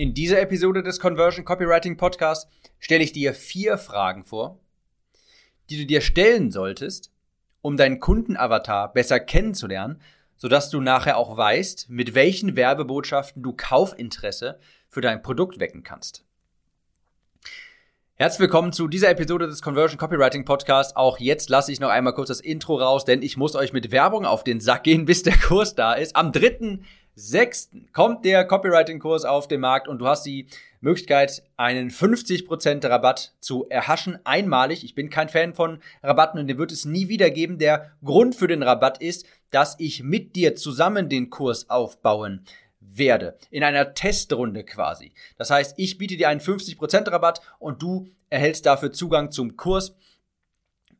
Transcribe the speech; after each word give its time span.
In 0.00 0.14
dieser 0.14 0.40
Episode 0.40 0.84
des 0.84 1.00
Conversion 1.00 1.44
Copywriting 1.44 1.96
Podcasts 1.96 2.48
stelle 2.78 3.02
ich 3.02 3.10
dir 3.10 3.34
vier 3.34 3.78
Fragen 3.78 4.22
vor, 4.22 4.60
die 5.70 5.76
du 5.76 5.86
dir 5.86 6.02
stellen 6.02 6.52
solltest, 6.52 7.10
um 7.62 7.76
deinen 7.76 7.98
Kundenavatar 7.98 8.92
besser 8.92 9.18
kennenzulernen, 9.18 10.00
sodass 10.36 10.70
du 10.70 10.80
nachher 10.80 11.16
auch 11.16 11.36
weißt, 11.36 11.90
mit 11.90 12.14
welchen 12.14 12.54
Werbebotschaften 12.54 13.42
du 13.42 13.52
Kaufinteresse 13.56 14.60
für 14.86 15.00
dein 15.00 15.20
Produkt 15.20 15.58
wecken 15.58 15.82
kannst. 15.82 16.24
Herzlich 18.14 18.40
willkommen 18.40 18.72
zu 18.72 18.86
dieser 18.86 19.10
Episode 19.10 19.48
des 19.48 19.62
Conversion 19.62 19.98
Copywriting 19.98 20.44
Podcasts. 20.44 20.94
Auch 20.94 21.18
jetzt 21.18 21.50
lasse 21.50 21.72
ich 21.72 21.80
noch 21.80 21.90
einmal 21.90 22.14
kurz 22.14 22.28
das 22.28 22.40
Intro 22.40 22.76
raus, 22.76 23.04
denn 23.04 23.20
ich 23.20 23.36
muss 23.36 23.56
euch 23.56 23.72
mit 23.72 23.90
Werbung 23.90 24.24
auf 24.24 24.44
den 24.44 24.60
Sack 24.60 24.84
gehen, 24.84 25.06
bis 25.06 25.24
der 25.24 25.36
Kurs 25.36 25.74
da 25.74 25.94
ist. 25.94 26.14
Am 26.14 26.30
3. 26.30 26.78
6. 27.18 27.70
kommt 27.92 28.24
der 28.24 28.44
Copywriting-Kurs 28.44 29.24
auf 29.24 29.48
den 29.48 29.60
Markt 29.60 29.88
und 29.88 29.98
du 29.98 30.06
hast 30.06 30.22
die 30.24 30.46
Möglichkeit, 30.80 31.42
einen 31.56 31.90
50% 31.90 32.88
Rabatt 32.88 33.34
zu 33.40 33.68
erhaschen, 33.68 34.20
einmalig. 34.24 34.84
Ich 34.84 34.94
bin 34.94 35.10
kein 35.10 35.28
Fan 35.28 35.52
von 35.52 35.80
Rabatten 36.00 36.38
und 36.38 36.46
den 36.46 36.58
wird 36.58 36.70
es 36.70 36.84
nie 36.84 37.08
wieder 37.08 37.30
geben. 37.30 37.58
Der 37.58 37.90
Grund 38.04 38.36
für 38.36 38.46
den 38.46 38.62
Rabatt 38.62 39.02
ist, 39.02 39.26
dass 39.50 39.74
ich 39.80 40.04
mit 40.04 40.36
dir 40.36 40.54
zusammen 40.54 41.08
den 41.08 41.28
Kurs 41.28 41.68
aufbauen 41.68 42.44
werde. 42.78 43.36
In 43.50 43.64
einer 43.64 43.94
Testrunde 43.94 44.62
quasi. 44.62 45.12
Das 45.36 45.50
heißt, 45.50 45.74
ich 45.76 45.98
biete 45.98 46.16
dir 46.16 46.28
einen 46.28 46.40
50% 46.40 47.10
Rabatt 47.10 47.40
und 47.58 47.82
du 47.82 48.08
erhältst 48.30 48.64
dafür 48.64 48.92
Zugang 48.92 49.32
zum 49.32 49.56
Kurs. 49.56 49.96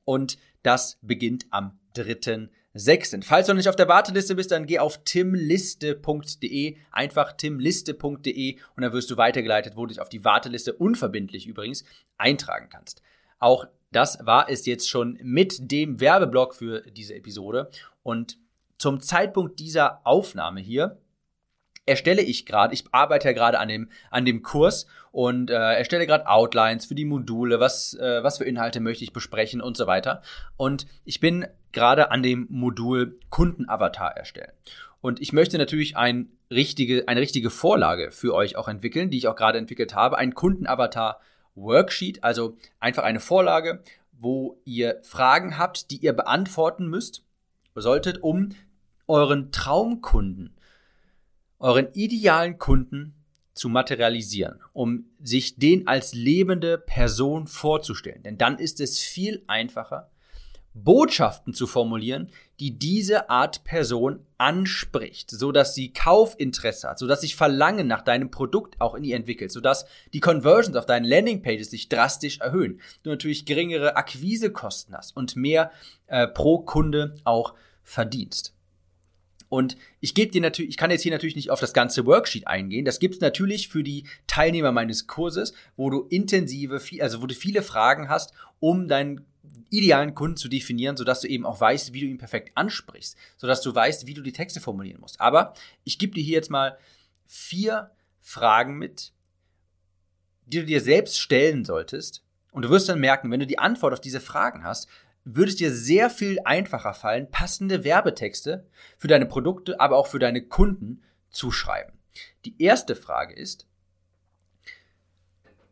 Und 0.05 0.37
das 0.65 0.99
beginnt 1.01 1.47
am 1.51 1.79
3. 1.95 2.49
Sechsten. 2.75 3.23
Falls 3.23 3.47
du 3.47 3.53
noch 3.53 3.57
nicht 3.59 3.69
auf 3.69 3.77
der 3.77 3.89
Warteliste 3.89 4.35
bist, 4.35 4.51
dann 4.51 4.67
geh 4.67 4.79
auf 4.79 5.03
timliste.de, 5.05 6.77
einfach 6.93 7.33
timliste.de 7.33 8.57
und 8.77 8.83
dann 8.83 8.93
wirst 8.93 9.11
du 9.11 9.17
weitergeleitet, 9.17 9.77
wo 9.77 9.87
du 9.87 9.89
dich 9.89 10.01
auf 10.01 10.09
die 10.09 10.25
Warteliste 10.25 10.75
unverbindlich 10.75 11.47
übrigens 11.47 11.85
eintragen 12.19 12.69
kannst. 12.71 13.03
Auch 13.39 13.67
das 13.91 14.19
war 14.25 14.51
es 14.51 14.67
jetzt 14.67 14.89
schon 14.89 15.19
mit 15.23 15.71
dem 15.71 16.01
Werbeblock 16.01 16.55
für 16.55 16.83
diese 16.83 17.15
Episode 17.15 17.71
und 18.03 18.39
zum 18.77 19.01
Zeitpunkt 19.01 19.59
dieser 19.59 20.07
Aufnahme 20.07 20.61
hier 20.61 20.99
erstelle 21.89 22.23
ich 22.23 22.47
gerade, 22.47 22.75
ich 22.75 22.85
arbeite 22.93 23.29
ja 23.29 23.33
gerade 23.33 23.59
an 23.59 23.69
dem, 23.69 23.89
an 24.11 24.25
dem 24.25 24.43
Kurs 24.43 24.87
und 25.11 25.51
äh, 25.51 25.55
erstelle 25.55 26.07
gerade 26.07 26.29
Outlines 26.29 26.87
für 26.87 26.95
die 26.95 27.05
Module, 27.05 27.59
was, 27.61 27.95
äh, 27.95 28.23
was 28.23 28.39
für 28.39 28.45
Inhalte 28.45 28.81
möchte 28.81 29.05
ich 29.05 29.13
besprechen 29.13 29.61
und 29.61 29.77
so 29.77 29.87
weiter. 29.87 30.23
Und 30.57 30.87
ich 31.05 31.21
bin 31.21 31.47
gerade 31.73 32.11
an 32.11 32.23
dem 32.23 32.47
Modul 32.51 33.17
Kundenavatar 33.31 34.17
erstellen. 34.17 34.53
Und 35.01 35.21
ich 35.21 35.33
möchte 35.33 35.59
natürlich 35.59 35.97
ein 35.97 36.31
richtige, 36.51 37.09
eine 37.09 37.21
richtige 37.21 37.51
Vorlage 37.51 38.11
für 38.11 38.35
euch 38.35 38.57
auch 38.57 38.69
entwickeln, 38.69 39.11
die 39.11 39.19
ich 39.19 39.29
auch 39.29 39.37
gerade 39.37 39.59
entwickelt 39.59 39.95
habe. 39.95 40.19
Ein 40.19 40.35
Kundenavatar 40.35 41.21
Worksheet, 41.55 42.23
also 42.25 42.57
einfach 42.81 43.05
eine 43.05 43.21
Vorlage, 43.21 43.83
wo 44.13 44.61
ihr 44.65 44.99
Fragen 45.03 45.59
habt, 45.59 45.91
die 45.91 45.99
ihr 45.99 46.13
beantworten 46.13 46.87
müsst, 46.89 47.25
solltet, 47.75 48.23
um 48.23 48.51
euren 49.07 49.53
Traumkunden 49.53 50.58
euren 51.59 51.89
idealen 51.95 52.59
Kunden 52.59 53.15
zu 53.55 53.69
materialisieren, 53.69 54.61
um 54.73 55.07
sich 55.21 55.57
den 55.57 55.87
als 55.89 56.15
lebende 56.15 56.79
Person 56.79 57.47
vorzustellen. 57.47 58.23
Denn 58.23 58.39
dann 58.39 58.59
ist 58.59 58.81
es 58.81 59.01
viel 59.01 59.43
einfacher, 59.49 60.11
Botschaften 60.75 61.55
zu 61.55 61.67
formulieren, 61.67 62.31
die 62.61 62.79
diese 62.79 63.31
Art 63.31 63.65
Person 63.65 64.21
anspricht, 64.37 65.31
so 65.31 65.51
dass 65.51 65.75
sie 65.75 65.93
Kaufinteresse 65.93 66.89
hat, 66.89 66.99
so 66.99 67.07
dass 67.07 67.23
sich 67.23 67.35
Verlangen 67.37 67.87
nach 67.87 68.03
deinem 68.03 68.31
Produkt 68.31 68.81
auch 68.81 68.95
in 68.95 69.05
ihr 69.05 69.17
entwickelt, 69.17 69.51
so 69.51 69.61
dass 69.61 69.87
die 70.13 70.21
Conversions 70.21 70.77
auf 70.77 70.87
deinen 70.87 71.05
Landingpages 71.05 71.71
sich 71.71 71.89
drastisch 71.89 72.39
erhöhen. 72.41 72.81
Du 73.03 73.11
natürlich 73.11 73.45
geringere 73.45 73.97
Akquisekosten 73.97 74.97
hast 74.97 75.17
und 75.17 75.37
mehr 75.37 75.73
äh, 76.07 76.29
pro 76.29 76.61
Kunde 76.61 77.15
auch 77.25 77.55
verdienst. 77.83 78.55
Und 79.49 79.77
ich 80.01 80.15
gebe 80.15 80.31
dir 80.31 80.41
natürlich, 80.41 80.71
ich 80.71 80.77
kann 80.77 80.91
jetzt 80.91 81.03
hier 81.03 81.13
natürlich 81.13 81.37
nicht 81.37 81.51
auf 81.51 81.61
das 81.61 81.73
ganze 81.73 82.05
Worksheet 82.05 82.47
eingehen. 82.47 82.85
Das 82.85 82.99
gibt's 82.99 83.21
natürlich 83.21 83.69
für 83.69 83.83
die 83.83 84.05
Teilnehmer 84.27 84.73
meines 84.73 85.07
Kurses, 85.07 85.55
wo 85.77 85.91
du 85.91 86.07
intensive, 86.11 86.81
also 87.01 87.23
wo 87.23 87.27
du 87.27 87.35
viele 87.35 87.63
Fragen 87.63 88.09
hast, 88.09 88.33
um 88.61 88.89
deinen 88.89 89.25
idealen 89.71 90.15
Kunden 90.15 90.37
zu 90.37 90.49
definieren, 90.49 90.97
sodass 90.97 91.21
du 91.21 91.29
eben 91.29 91.47
auch 91.47 91.61
weißt, 91.61 91.93
wie 91.93 92.01
du 92.01 92.07
ihn 92.07 92.19
perfekt 92.19 92.53
ansprichst, 92.55 93.17
sodass 93.37 93.63
du 93.63 93.75
weißt, 93.75 94.07
wie 94.07 94.15
du 94.15 94.23
die 94.23 94.33
Texte 94.33 94.61
formulieren 94.61 95.01
musst. 95.01 95.21
Aber 95.21 95.55
ich 95.85 95.99
gebe 95.99 96.15
dir 96.15 96.23
hier 96.23 96.37
jetzt 96.37 96.51
mal 96.51 96.79
vier 97.27 97.91
Fragen 98.21 98.79
mit, 98.79 99.13
die 100.47 100.61
du 100.61 100.65
dir 100.65 100.81
selbst 100.81 101.19
stellen 101.19 101.65
solltest. 101.65 102.23
Und 102.53 102.63
du 102.63 102.71
wirst 102.71 102.89
dann 102.89 103.01
merken, 103.01 103.31
wenn 103.31 103.41
du 103.41 103.47
die 103.47 103.59
Antwort 103.59 103.93
auf 103.93 104.01
diese 104.01 104.21
Fragen 104.21 104.65
hast, 104.65 104.89
würde 105.35 105.51
es 105.51 105.57
dir 105.57 105.73
sehr 105.73 106.09
viel 106.09 106.39
einfacher 106.45 106.95
fallen, 106.95 107.31
passende 107.31 107.85
Werbetexte 107.85 108.67
für 108.97 109.09
deine 109.09 109.27
Produkte, 109.27 109.79
aber 109.79 109.97
auch 109.97 110.07
für 110.07 110.19
deine 110.19 110.43
Kunden 110.43 111.03
zu 111.31 111.51
schreiben. 111.51 111.93
Die 112.45 112.61
erste 112.63 112.97
Frage 112.97 113.35
ist, 113.35 113.67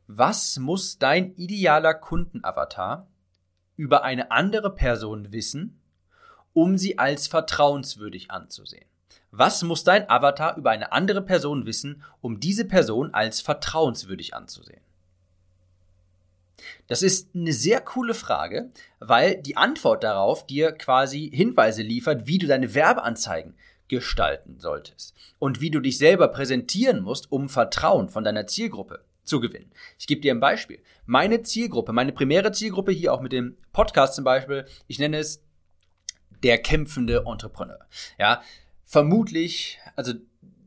was 0.07 0.59
muss 0.59 0.99
dein 0.99 1.35
idealer 1.37 1.95
Kundenavatar 1.95 3.09
über 3.77 4.05
eine 4.05 4.31
andere 4.31 4.75
Person 4.75 5.33
wissen, 5.33 5.81
um 6.53 6.79
sie 6.79 6.99
als 6.99 7.27
vertrauenswürdig 7.27 8.31
anzusehen? 8.31 8.87
Was 9.31 9.63
muss 9.63 9.85
dein 9.85 10.09
Avatar 10.09 10.57
über 10.57 10.71
eine 10.71 10.93
andere 10.93 11.23
Person 11.23 11.67
wissen, 11.67 12.03
um 12.21 12.41
diese 12.41 12.67
Person 12.67 13.13
als 13.13 13.41
vertrauenswürdig 13.41 14.35
anzusehen? 14.35 14.81
Das 16.87 17.03
ist 17.03 17.31
eine 17.35 17.53
sehr 17.53 17.81
coole 17.81 18.15
Frage, 18.15 18.71
weil 18.99 19.41
die 19.43 19.57
Antwort 19.57 20.05
darauf 20.05 20.47
dir 20.47 20.73
quasi 20.73 21.31
Hinweise 21.33 21.83
liefert, 21.83 22.27
wie 22.27 22.39
du 22.39 22.47
deine 22.47 22.75
Werbeanzeigen 22.75 23.55
gestalten 23.89 24.59
solltest 24.59 25.15
und 25.39 25.61
wie 25.61 25.71
du 25.71 25.81
dich 25.81 25.99
selber 25.99 26.29
präsentieren 26.29 27.03
musst, 27.03 27.31
um 27.31 27.49
Vertrauen 27.49 28.09
von 28.09 28.25
deiner 28.25 28.47
Zielgruppe 28.47 29.05
zu 29.25 29.41
gewinnen. 29.41 29.71
Ich 29.99 30.07
gebe 30.07 30.21
dir 30.21 30.33
ein 30.33 30.41
Beispiel. 30.41 30.81
Meine 31.05 31.43
Zielgruppe, 31.43 31.93
meine 31.93 32.13
primäre 32.13 32.53
Zielgruppe 32.53 32.93
hier 32.93 33.13
auch 33.13 33.21
mit 33.21 33.33
dem 33.33 33.57
Podcast 33.73 34.15
zum 34.15 34.25
Beispiel, 34.25 34.67
ich 34.87 34.99
nenne 34.99 35.19
es 35.19 35.43
der 36.43 36.59
kämpfende 36.59 37.25
Entrepreneur. 37.27 37.79
Ja, 38.19 38.43
vermutlich, 38.85 39.79
also 39.97 40.15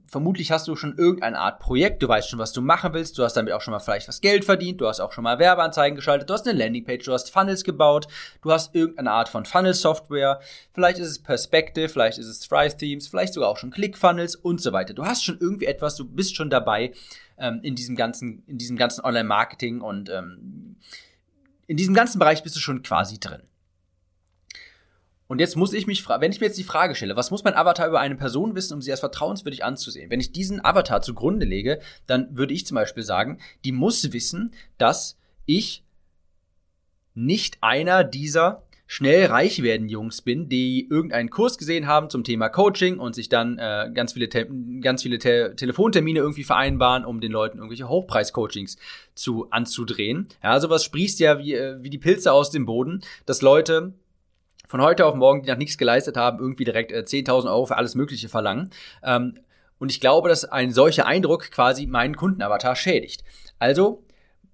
vermutlich 0.10 0.52
hast 0.52 0.68
du 0.68 0.76
schon 0.76 0.98
irgendeine 0.98 1.40
Art 1.40 1.60
Projekt, 1.60 2.02
du 2.02 2.08
weißt 2.08 2.30
schon, 2.30 2.40
was 2.40 2.52
du 2.52 2.62
machen 2.62 2.94
willst, 2.94 3.18
du 3.18 3.24
hast 3.24 3.34
damit 3.34 3.54
auch 3.54 3.62
schon 3.62 3.72
mal 3.72 3.80
vielleicht 3.80 4.08
was 4.08 4.22
Geld 4.22 4.46
verdient, 4.46 4.82
du 4.82 4.88
hast 4.88 5.00
auch 5.00 5.12
schon 5.12 5.24
mal 5.24 5.40
Werbeanzeigen 5.40 5.96
geschaltet, 5.96 6.30
du 6.30 6.34
hast 6.34 6.48
eine 6.48 6.58
Landingpage, 6.58 7.06
du 7.06 7.14
hast 7.14 7.32
Funnels 7.32 7.64
gebaut, 7.64 8.08
du 8.42 8.52
hast 8.52 8.76
irgendeine 8.76 9.12
Art 9.12 9.30
von 9.30 9.46
Funnel-Software, 9.46 10.40
vielleicht 10.74 11.00
ist 11.00 11.08
es 11.08 11.20
Perspective, 11.20 11.90
vielleicht 11.90 12.18
ist 12.18 12.28
es 12.28 12.40
Thrive 12.40 12.76
Themes, 12.78 13.08
vielleicht 13.08 13.34
sogar 13.34 13.50
auch 13.50 13.58
schon 13.58 13.72
ClickFunnels 13.72 14.36
und 14.36 14.62
so 14.62 14.74
weiter. 14.74 14.94
Du 14.94 15.06
hast 15.06 15.24
schon 15.24 15.38
irgendwie 15.40 15.66
etwas, 15.66 15.96
du 15.96 16.06
bist 16.06 16.36
schon 16.36 16.50
dabei 16.50 16.94
ähm, 17.38 17.60
in 17.64 17.76
diesem 17.76 17.96
ganzen, 17.96 18.44
in 18.48 18.58
diesem 18.58 18.78
ganzen 18.78 19.04
Online-Marketing 19.04 19.82
und 19.82 20.10
ähm, 20.10 20.78
in 21.68 21.78
diesem 21.78 21.94
ganzen 21.94 22.20
Bereich 22.20 22.44
bist 22.44 22.56
du 22.56 22.60
schon 22.60 22.82
quasi 22.82 23.20
drin. 23.20 23.44
Und 25.30 25.38
jetzt 25.38 25.56
muss 25.56 25.74
ich 25.74 25.86
mich 25.86 26.02
fragen, 26.02 26.24
wenn 26.24 26.32
ich 26.32 26.40
mir 26.40 26.48
jetzt 26.48 26.58
die 26.58 26.64
Frage 26.64 26.96
stelle, 26.96 27.16
was 27.16 27.30
muss 27.30 27.44
mein 27.44 27.54
Avatar 27.54 27.88
über 27.88 28.00
eine 28.00 28.16
Person 28.16 28.56
wissen, 28.56 28.74
um 28.74 28.82
sie 28.82 28.90
als 28.90 29.00
vertrauenswürdig 29.00 29.64
anzusehen? 29.64 30.10
Wenn 30.10 30.20
ich 30.20 30.32
diesen 30.32 30.66
Avatar 30.66 31.04
zugrunde 31.04 31.46
lege, 31.46 31.80
dann 32.08 32.36
würde 32.36 32.56
ich 32.56 32.66
zum 32.66 32.74
Beispiel 32.74 33.04
sagen, 33.04 33.38
die 33.64 33.72
muss 33.72 34.12
wissen, 34.12 34.56
dass 34.80 35.20
ich 35.46 35.84
nicht 37.14 37.60
einer 37.62 38.04
dieser 38.04 38.64
schnell 38.88 39.28
reich 39.28 39.62
werden 39.62 39.88
Jungs 39.88 40.24
bin, 40.24 40.50
die 40.50 40.88
irgendeinen 40.90 41.30
Kurs 41.30 41.60
gesehen 41.60 41.86
haben 41.86 42.10
zum 42.10 42.24
Thema 42.24 42.50
Coaching 42.50 42.98
und 42.98 43.14
sich 43.14 43.30
dann 43.30 43.60
äh, 43.60 43.92
ganz 43.94 44.14
viele, 44.14 44.30
Te 44.30 44.50
ganz 44.82 45.04
viele 45.04 45.20
Te 45.20 45.54
Telefontermine 45.56 46.18
irgendwie 46.18 46.44
vereinbaren, 46.44 47.06
um 47.06 47.22
den 47.22 47.32
Leuten 47.32 47.60
irgendwelche 47.60 47.88
Hochpreis-Coachings 47.88 48.78
zu 49.14 49.48
anzudrehen. 49.52 50.28
Ja, 50.42 50.60
sowas 50.60 50.84
sprießt 50.84 51.20
ja 51.20 51.38
wie, 51.38 51.54
äh, 51.54 51.78
wie 51.84 51.92
die 51.92 52.00
Pilze 52.00 52.34
aus 52.34 52.50
dem 52.50 52.66
Boden, 52.66 53.02
dass 53.28 53.44
Leute 53.44 53.94
von 54.70 54.84
heute 54.84 55.08
auf 55.08 55.16
morgen, 55.16 55.42
die 55.42 55.50
noch 55.50 55.58
nichts 55.58 55.80
geleistet 55.80 56.16
haben, 56.16 56.38
irgendwie 56.40 56.64
direkt 56.64 56.92
äh, 56.92 57.00
10.000 57.00 57.48
Euro 57.48 57.66
für 57.66 57.76
alles 57.76 57.96
Mögliche 57.96 58.30
verlangen. 58.30 58.70
Ähm, 59.04 59.40
und 59.80 59.92
ich 59.92 60.00
glaube, 60.00 60.30
dass 60.30 60.46
ein 60.46 60.72
solcher 60.72 61.08
Eindruck 61.08 61.50
quasi 61.50 61.88
meinen 61.88 62.16
Kundenavatar 62.16 62.76
schädigt. 62.76 63.24
Also, 63.58 64.06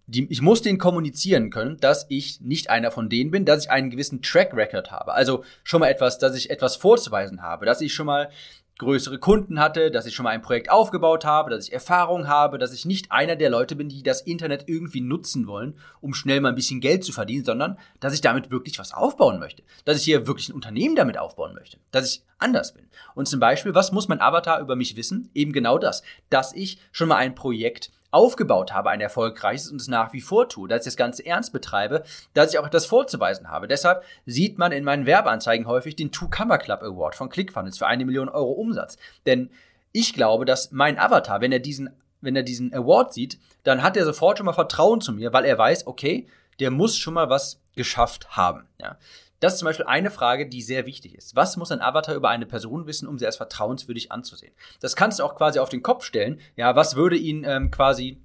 die, 0.08 0.26
ich 0.32 0.42
muss 0.42 0.62
denen 0.62 0.78
kommunizieren 0.78 1.50
können, 1.50 1.78
dass 1.82 2.06
ich 2.08 2.40
nicht 2.40 2.70
einer 2.70 2.92
von 2.92 3.10
denen 3.10 3.32
bin, 3.32 3.44
dass 3.44 3.66
ich 3.66 3.72
einen 3.72 3.90
gewissen 3.90 4.22
Track 4.22 4.54
Record 4.54 4.90
habe. 4.90 5.14
Also 5.14 5.44
schon 5.64 5.82
mal 5.82 5.90
etwas, 5.90 6.18
dass 6.18 6.36
ich 6.36 6.50
etwas 6.50 6.78
vorzuweisen 6.78 7.42
habe, 7.42 7.66
dass 7.66 7.82
ich 7.82 7.94
schon 7.94 8.06
mal 8.06 8.30
größere 8.78 9.20
Kunden 9.20 9.60
hatte, 9.60 9.90
dass 9.90 10.06
ich 10.06 10.16
schon 10.16 10.26
mal 10.26 10.32
ein 10.32 10.42
Projekt 10.42 10.70
aufgebaut 10.70 11.24
habe, 11.24 11.50
dass 11.50 11.68
ich 11.68 11.74
Erfahrung 11.74 12.28
habe, 12.28 12.58
dass 12.58 12.74
ich 12.74 12.86
nicht 12.86 13.12
einer 13.12 13.36
der 13.36 13.50
Leute 13.50 13.76
bin, 13.76 13.88
die 13.88 14.04
das 14.04 14.22
Internet 14.22 14.66
irgendwie 14.68 15.02
nutzen 15.02 15.48
wollen, 15.48 15.76
um 16.02 16.14
schnell 16.14 16.42
mal 16.42 16.50
ein 16.50 16.56
bisschen 16.56 16.82
Geld 16.82 17.04
zu 17.04 17.14
verdienen, 17.14 17.46
sondern 17.46 17.78
dass 18.00 18.14
ich 18.14 18.22
damit 18.22 18.52
wirklich 18.52 18.78
was 18.78 18.94
aufbauen 18.94 19.40
möchte. 19.40 19.64
Dass 19.86 19.98
ich 19.98 20.04
hier 20.04 20.28
wirklich 20.28 20.50
ein 20.50 20.56
Unternehmen 20.56 20.96
damit 20.96 21.18
aufbauen 21.18 21.54
möchte. 21.54 21.78
Dass 21.92 22.10
ich 22.10 22.24
anders 22.46 22.74
bin. 22.74 22.88
Und 23.16 23.28
zum 23.28 23.40
Beispiel, 23.40 23.76
was 23.76 23.92
muss 23.92 24.08
mein 24.08 24.22
Avatar 24.22 24.60
über 24.62 24.76
mich 24.76 24.96
wissen? 24.96 25.30
Eben 25.34 25.52
genau 25.52 25.78
das. 25.78 26.04
Dass 26.30 26.54
ich 26.54 26.80
schon 26.92 27.10
mal 27.10 27.18
ein 27.18 27.36
Projekt 27.36 27.92
aufgebaut 28.12 28.72
habe, 28.72 28.92
ein 28.92 29.02
erfolgreiches 29.02 29.70
und 29.70 29.82
es 29.82 29.90
nach 29.90 30.14
wie 30.14 30.22
vor 30.22 30.48
tue, 30.48 30.70
dass 30.70 30.82
ich 30.82 30.86
das 30.86 30.96
Ganze 30.96 31.26
ernst 31.26 31.52
betreibe, 31.52 32.04
dass 32.34 32.54
ich 32.54 32.60
auch 32.60 32.66
etwas 32.66 32.86
vorzuweisen 32.86 33.50
habe. 33.50 33.68
Deshalb 33.68 34.04
sieht 34.26 34.58
man 34.58 34.72
in 34.72 34.86
meinen 34.86 35.06
Werbeanzeigen 35.06 35.68
häufig 35.68 35.98
den 35.98 36.12
Two-Camera 36.12 36.58
Club 36.58 36.82
Award 36.82 37.16
von 37.16 37.30
ClickFunnels 37.30 37.78
für 37.78 37.88
eine 37.88 38.06
Million 38.06 38.30
Euro 38.30 38.54
Umsatz. 38.54 38.98
Denn 39.26 39.50
ich 39.92 40.14
glaube, 40.14 40.46
dass 40.46 40.72
mein 40.72 40.98
Avatar, 40.98 41.42
wenn 41.42 41.52
er 41.52 41.60
diesen, 41.60 41.90
wenn 42.22 42.38
er 42.38 42.44
diesen 42.44 42.74
Award 42.74 43.14
sieht, 43.14 43.38
dann 43.64 43.84
hat 43.84 43.98
er 43.98 44.06
sofort 44.06 44.38
schon 44.38 44.46
mal 44.46 44.54
Vertrauen 44.54 45.02
zu 45.02 45.12
mir, 45.12 45.34
weil 45.34 45.44
er 45.44 45.58
weiß, 45.58 45.88
okay, 45.88 46.28
der 46.62 46.72
muss 46.72 46.98
schon 46.98 47.16
mal 47.16 47.30
was 47.30 47.60
geschafft 47.76 48.38
haben. 48.38 48.66
Ja. 48.80 48.98
Das 49.46 49.54
ist 49.54 49.60
zum 49.60 49.68
Beispiel 49.68 49.86
eine 49.86 50.10
Frage, 50.10 50.48
die 50.48 50.64
sehr 50.64 50.88
wichtig 50.88 51.14
ist. 51.14 51.36
Was 51.36 51.56
muss 51.56 51.70
ein 51.70 51.80
Avatar 51.80 52.16
über 52.16 52.30
eine 52.30 52.48
Person 52.48 52.88
wissen, 52.88 53.08
um 53.08 53.20
sie 53.20 53.28
als 53.28 53.38
vertrauenswürdig 53.38 54.12
anzusehen? 54.12 54.52
Das 54.80 54.96
kannst 54.96 55.20
du 55.20 55.24
auch 55.24 55.36
quasi 55.36 55.60
auf 55.60 55.70
den 55.70 55.84
Kopf 55.84 56.04
stellen. 56.04 56.40
Ja, 56.56 56.76
was 56.76 56.96
würde 56.96 57.16
ihn 57.16 57.44
ähm, 57.48 57.70
quasi, 57.70 58.18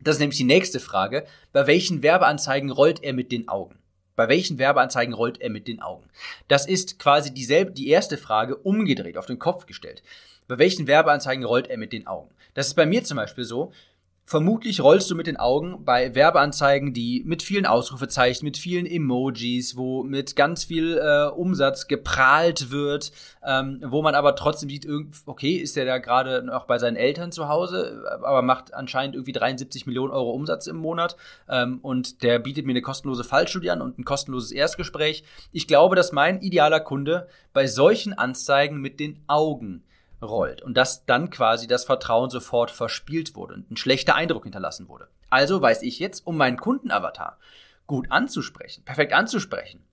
das 0.00 0.16
ist 0.16 0.20
nämlich 0.20 0.36
die 0.36 0.44
nächste 0.44 0.78
Frage, 0.78 1.24
bei 1.54 1.66
welchen 1.66 2.02
Werbeanzeigen 2.02 2.70
rollt 2.70 3.02
er 3.02 3.14
mit 3.14 3.32
den 3.32 3.48
Augen? 3.48 3.78
Bei 4.16 4.28
welchen 4.28 4.58
Werbeanzeigen 4.58 5.14
rollt 5.14 5.40
er 5.40 5.48
mit 5.48 5.66
den 5.66 5.80
Augen? 5.80 6.10
Das 6.48 6.66
ist 6.66 6.98
quasi 6.98 7.32
dieselbe, 7.32 7.70
die 7.70 7.88
erste 7.88 8.18
Frage 8.18 8.54
umgedreht, 8.54 9.16
auf 9.16 9.24
den 9.24 9.38
Kopf 9.38 9.64
gestellt. 9.64 10.02
Bei 10.46 10.58
welchen 10.58 10.86
Werbeanzeigen 10.86 11.46
rollt 11.46 11.68
er 11.68 11.78
mit 11.78 11.94
den 11.94 12.06
Augen? 12.06 12.34
Das 12.52 12.66
ist 12.66 12.74
bei 12.74 12.84
mir 12.84 13.02
zum 13.02 13.16
Beispiel 13.16 13.44
so, 13.44 13.72
Vermutlich 14.30 14.80
rollst 14.80 15.10
du 15.10 15.16
mit 15.16 15.26
den 15.26 15.38
Augen 15.38 15.84
bei 15.84 16.14
Werbeanzeigen, 16.14 16.94
die 16.94 17.24
mit 17.26 17.42
vielen 17.42 17.66
Ausrufezeichen, 17.66 18.44
mit 18.44 18.56
vielen 18.56 18.86
Emojis, 18.86 19.76
wo 19.76 20.04
mit 20.04 20.36
ganz 20.36 20.62
viel 20.62 20.98
äh, 20.98 21.26
Umsatz 21.30 21.88
geprahlt 21.88 22.70
wird, 22.70 23.10
ähm, 23.44 23.82
wo 23.84 24.02
man 24.02 24.14
aber 24.14 24.36
trotzdem 24.36 24.70
sieht, 24.70 24.86
okay, 25.26 25.54
ist 25.54 25.74
der 25.74 25.84
da 25.84 25.98
gerade 25.98 26.44
noch 26.44 26.66
bei 26.66 26.78
seinen 26.78 26.94
Eltern 26.94 27.32
zu 27.32 27.48
Hause, 27.48 28.04
aber 28.22 28.42
macht 28.42 28.72
anscheinend 28.72 29.16
irgendwie 29.16 29.32
73 29.32 29.86
Millionen 29.86 30.12
Euro 30.12 30.30
Umsatz 30.30 30.68
im 30.68 30.76
Monat 30.76 31.16
ähm, 31.48 31.80
und 31.82 32.22
der 32.22 32.38
bietet 32.38 32.66
mir 32.66 32.72
eine 32.72 32.82
kostenlose 32.82 33.24
Fallstudie 33.24 33.70
an 33.70 33.82
und 33.82 33.98
ein 33.98 34.04
kostenloses 34.04 34.52
Erstgespräch. 34.52 35.24
Ich 35.50 35.66
glaube, 35.66 35.96
dass 35.96 36.12
mein 36.12 36.40
idealer 36.40 36.78
Kunde 36.78 37.26
bei 37.52 37.66
solchen 37.66 38.12
Anzeigen 38.12 38.80
mit 38.80 39.00
den 39.00 39.24
Augen 39.26 39.82
rollt 40.22 40.62
und 40.62 40.74
dass 40.76 41.06
dann 41.06 41.30
quasi 41.30 41.66
das 41.66 41.84
Vertrauen 41.84 42.30
sofort 42.30 42.70
verspielt 42.70 43.34
wurde 43.34 43.54
und 43.54 43.70
ein 43.70 43.76
schlechter 43.76 44.14
Eindruck 44.14 44.44
hinterlassen 44.44 44.88
wurde. 44.88 45.08
Also 45.30 45.60
weiß 45.62 45.82
ich 45.82 45.98
jetzt, 45.98 46.26
um 46.26 46.36
meinen 46.36 46.56
Kundenavatar 46.56 47.38
gut 47.86 48.10
anzusprechen, 48.10 48.84
perfekt 48.84 49.12
anzusprechen, 49.12 49.84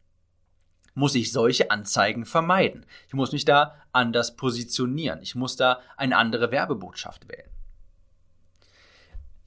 muss 0.94 1.14
ich 1.14 1.32
solche 1.32 1.70
Anzeigen 1.70 2.26
vermeiden. 2.26 2.86
Ich 3.08 3.14
muss 3.14 3.32
mich 3.32 3.46
da 3.46 3.76
anders 3.92 4.36
positionieren. 4.36 5.22
Ich 5.22 5.36
muss 5.36 5.56
da 5.56 5.80
eine 5.96 6.18
andere 6.18 6.52
Werbebotschaft 6.52 7.30
wählen. 7.30 7.52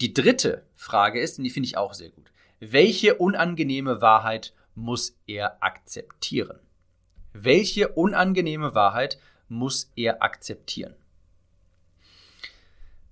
Die 0.01 0.15
dritte 0.15 0.65
Frage 0.77 1.21
ist, 1.21 1.39
und 1.39 1.45
die 1.45 1.51
finde 1.51 1.67
ich 1.67 1.77
auch 1.77 1.93
sehr 1.93 2.11
gut, 2.11 2.33
welche 2.61 3.17
unangenehme 3.17 4.01
Wahrheit 4.01 4.55
muss 4.75 5.17
er 5.27 5.63
akzeptieren? 5.63 6.61
Welche 7.33 7.89
unangenehme 7.89 8.75
Wahrheit 8.75 9.19
muss 9.51 9.93
er 9.97 10.23
akzeptieren. 10.23 10.95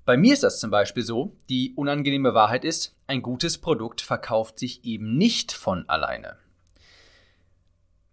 Bei 0.08 0.16
mir 0.16 0.32
ist 0.32 0.42
das 0.42 0.58
zum 0.58 0.70
Beispiel 0.70 1.02
so, 1.02 1.36
die 1.50 1.74
unangenehme 1.76 2.32
Wahrheit 2.32 2.64
ist, 2.64 2.96
ein 3.06 3.20
gutes 3.20 3.58
Produkt 3.58 4.00
verkauft 4.00 4.58
sich 4.58 4.82
eben 4.84 5.18
nicht 5.18 5.52
von 5.52 5.86
alleine. 5.86 6.38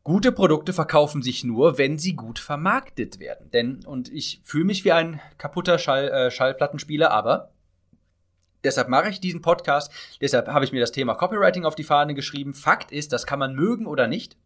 Gute 0.03 0.31
Produkte 0.31 0.73
verkaufen 0.73 1.23
sich 1.23 1.43
nur, 1.43 1.77
wenn 1.77 1.97
sie 1.97 2.15
gut 2.15 2.37
vermarktet 2.37 3.19
werden. 3.19 3.49
Denn, 3.51 3.85
und 3.85 4.11
ich 4.11 4.41
fühle 4.43 4.65
mich 4.65 4.85
wie 4.85 4.91
ein 4.91 5.21
kaputter 5.37 5.79
Schall, 5.79 6.09
äh, 6.09 6.31
Schallplattenspieler, 6.31 7.11
aber 7.11 7.53
deshalb 8.63 8.89
mache 8.89 9.09
ich 9.09 9.19
diesen 9.19 9.41
Podcast, 9.41 9.91
deshalb 10.19 10.47
habe 10.49 10.65
ich 10.65 10.71
mir 10.71 10.81
das 10.81 10.91
Thema 10.91 11.15
Copywriting 11.15 11.63
auf 11.63 11.75
die 11.75 11.83
Fahne 11.83 12.13
geschrieben. 12.13 12.53
Fakt 12.53 12.91
ist, 12.91 13.13
das 13.13 13.25
kann 13.25 13.39
man 13.39 13.55
mögen 13.55 13.87
oder 13.87 14.07
nicht. 14.07 14.37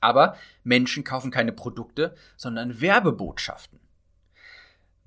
Aber 0.00 0.36
Menschen 0.62 1.04
kaufen 1.04 1.30
keine 1.30 1.52
Produkte, 1.52 2.14
sondern 2.36 2.80
Werbebotschaften. 2.80 3.80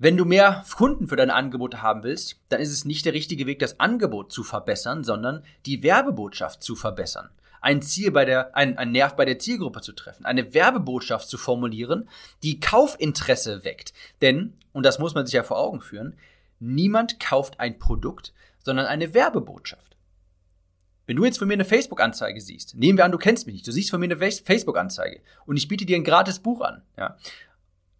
Wenn 0.00 0.16
du 0.16 0.24
mehr 0.24 0.64
Kunden 0.76 1.08
für 1.08 1.16
deine 1.16 1.34
Angebote 1.34 1.82
haben 1.82 2.04
willst, 2.04 2.36
dann 2.50 2.60
ist 2.60 2.70
es 2.70 2.84
nicht 2.84 3.04
der 3.04 3.14
richtige 3.14 3.46
Weg, 3.46 3.58
das 3.58 3.80
Angebot 3.80 4.32
zu 4.32 4.44
verbessern, 4.44 5.02
sondern 5.02 5.42
die 5.66 5.82
Werbebotschaft 5.82 6.62
zu 6.62 6.76
verbessern. 6.76 7.30
Ein 7.60 7.82
Ziel 7.82 8.12
bei 8.12 8.24
der, 8.24 8.56
ein, 8.56 8.78
ein 8.78 8.92
Nerv 8.92 9.16
bei 9.16 9.24
der 9.24 9.40
Zielgruppe 9.40 9.80
zu 9.80 9.92
treffen, 9.92 10.24
eine 10.24 10.54
Werbebotschaft 10.54 11.28
zu 11.28 11.36
formulieren, 11.36 12.08
die 12.44 12.60
Kaufinteresse 12.60 13.64
weckt. 13.64 13.92
Denn, 14.20 14.54
und 14.72 14.86
das 14.86 15.00
muss 15.00 15.14
man 15.14 15.26
sich 15.26 15.34
ja 15.34 15.42
vor 15.42 15.58
Augen 15.58 15.80
führen, 15.80 16.16
niemand 16.60 17.18
kauft 17.18 17.58
ein 17.58 17.80
Produkt, 17.80 18.32
sondern 18.62 18.86
eine 18.86 19.14
Werbebotschaft. 19.14 19.96
Wenn 21.08 21.16
du 21.16 21.24
jetzt 21.24 21.38
von 21.38 21.48
mir 21.48 21.54
eine 21.54 21.64
Facebook-Anzeige 21.64 22.38
siehst, 22.38 22.74
nehmen 22.74 22.98
wir 22.98 23.06
an, 23.06 23.12
du 23.12 23.16
kennst 23.16 23.46
mich 23.46 23.54
nicht, 23.54 23.66
du 23.66 23.72
siehst 23.72 23.88
von 23.88 23.98
mir 23.98 24.14
eine 24.14 24.30
Facebook-Anzeige 24.30 25.22
und 25.46 25.56
ich 25.56 25.66
biete 25.66 25.86
dir 25.86 25.96
ein 25.96 26.04
gratis 26.04 26.38
Buch 26.38 26.60
an, 26.60 26.82
ja, 26.98 27.16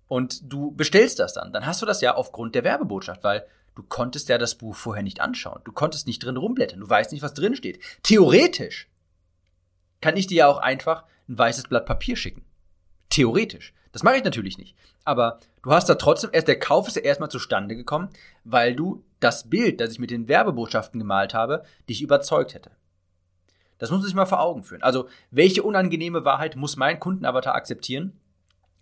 und 0.09 0.53
du 0.53 0.73
bestellst 0.73 1.19
das 1.19 1.33
dann, 1.33 1.51
dann 1.51 1.65
hast 1.65 1.81
du 1.81 1.87
das 1.87 2.03
ja 2.03 2.17
aufgrund 2.17 2.55
der 2.55 2.65
Werbebotschaft, 2.65 3.25
weil 3.25 3.47
du 3.75 3.83
konntest 3.83 4.29
ja 4.29 4.37
das 4.37 4.57
Buch 4.57 4.77
vorher 4.77 5.03
nicht 5.03 5.23
anschauen, 5.23 5.63
du 5.65 5.73
konntest 5.73 6.07
nicht 6.07 6.23
drin 6.23 6.37
rumblättern, 6.37 6.81
du 6.81 6.89
weißt 6.89 7.13
nicht, 7.13 7.23
was 7.23 7.33
drin 7.33 7.57
steht. 7.57 7.81
Theoretisch 8.03 8.91
kann 10.03 10.19
ich 10.19 10.27
dir 10.27 10.37
ja 10.37 10.47
auch 10.49 10.59
einfach 10.59 11.05
ein 11.31 11.39
weißes 11.39 11.65
Blatt 11.65 11.87
Papier 11.87 12.15
schicken. 12.15 12.45
Theoretisch. 13.09 13.73
Das 13.93 14.03
mache 14.03 14.19
ich 14.19 14.25
natürlich 14.25 14.59
nicht. 14.59 14.77
Aber 15.05 15.41
du 15.63 15.71
hast 15.71 15.89
da 15.89 15.95
trotzdem 15.95 16.29
erst, 16.35 16.47
der 16.47 16.59
Kauf 16.59 16.89
ist 16.89 16.97
ja 16.97 17.03
erstmal 17.03 17.31
zustande 17.31 17.75
gekommen, 17.75 18.11
weil 18.45 18.77
du 18.77 19.03
das 19.19 19.49
Bild, 19.49 19.81
das 19.81 19.93
ich 19.93 19.99
mit 19.99 20.11
den 20.11 20.29
Werbebotschaften 20.29 21.01
gemalt 21.01 21.33
habe, 21.33 21.65
dich 21.89 22.03
überzeugt 22.03 22.53
hätte. 22.53 22.71
Das 23.79 23.91
muss 23.91 24.01
man 24.01 24.07
sich 24.07 24.15
mal 24.15 24.27
vor 24.27 24.41
Augen 24.41 24.65
führen. 24.65 24.83
Also, 24.83 25.09
welche 25.31 25.63
unangenehme 25.63 26.25
Wahrheit 26.25 26.57
muss 26.57 26.77
mein 26.77 27.01
Kundenavatar 27.01 27.55
akzeptieren? 27.55 28.19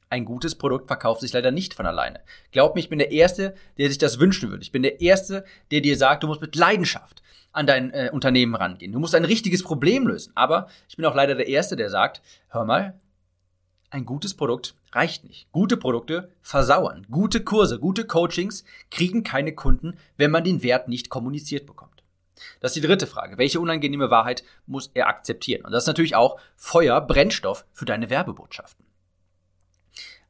Ein 0.09 0.25
gutes 0.25 0.55
Produkt 0.55 0.87
verkauft 0.87 1.21
sich 1.21 1.33
leider 1.33 1.51
nicht 1.51 1.75
von 1.75 1.87
alleine. 1.87 2.21
Glaub 2.53 2.75
mir, 2.75 2.81
ich 2.81 2.89
bin 2.89 2.99
der 2.99 3.11
Erste, 3.11 3.55
der 3.77 3.89
sich 3.89 3.99
das 3.99 4.21
wünschen 4.21 4.51
würde. 4.51 4.63
Ich 4.63 4.73
bin 4.73 4.83
der 4.83 5.01
Erste, 5.01 5.45
der 5.71 5.81
dir 5.81 5.97
sagt, 5.97 6.23
du 6.23 6.29
musst 6.29 6.41
mit 6.41 6.55
Leidenschaft 6.55 7.23
an 7.53 7.67
dein 7.67 7.91
äh, 7.93 8.11
Unternehmen 8.13 8.55
rangehen. 8.55 8.93
Du 8.93 9.01
musst 9.01 9.15
ein 9.15 9.25
richtiges 9.25 9.63
Problem 9.63 10.07
lösen. 10.07 10.33
Aber 10.37 10.69
ich 10.89 10.97
bin 10.97 11.05
auch 11.07 11.15
leider 11.15 11.35
der 11.35 11.49
Erste, 11.49 11.75
der 11.75 11.91
sagt, 11.91 12.23
hör 12.49 12.65
mal, 12.65 13.01
ein 13.91 14.05
gutes 14.05 14.35
Produkt 14.35 14.75
reicht 14.93 15.25
nicht. 15.25 15.51
Gute 15.53 15.77
Produkte 15.77 16.31
versauern. 16.41 17.07
Gute 17.11 17.43
Kurse, 17.43 17.79
gute 17.79 18.05
Coachings 18.05 18.65
kriegen 18.91 19.25
keine 19.25 19.55
Kunden, 19.55 19.99
wenn 20.17 20.31
man 20.31 20.45
den 20.45 20.63
Wert 20.63 20.89
nicht 20.89 21.09
kommuniziert 21.09 21.67
bekommt. 21.67 21.96
Das 22.61 22.71
ist 22.71 22.83
die 22.83 22.87
dritte 22.87 23.07
Frage. 23.07 23.39
Welche 23.39 23.61
unangenehme 23.61 24.11
Wahrheit 24.11 24.45
muss 24.67 24.91
er 24.95 25.09
akzeptieren? 25.09 25.65
Und 25.65 25.73
das 25.73 25.85
ist 25.85 25.89
natürlich 25.89 26.17
auch 26.17 26.39
Feuer, 26.57 27.01
Brennstoff 27.01 27.65
für 27.73 27.85
deine 27.85 28.11
Werbebotschaften. 28.11 28.85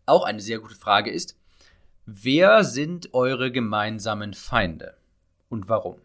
Auch 0.07 0.25
eine 0.25 0.41
sehr 0.41 0.61
gute 0.61 0.77
Frage 0.77 1.11
ist, 1.11 1.37
wer 2.05 2.63
sind 2.63 3.13
eure 3.13 3.51
gemeinsamen 3.51 4.35
Feinde 4.35 4.97
und 5.49 5.69
warum? 5.69 6.01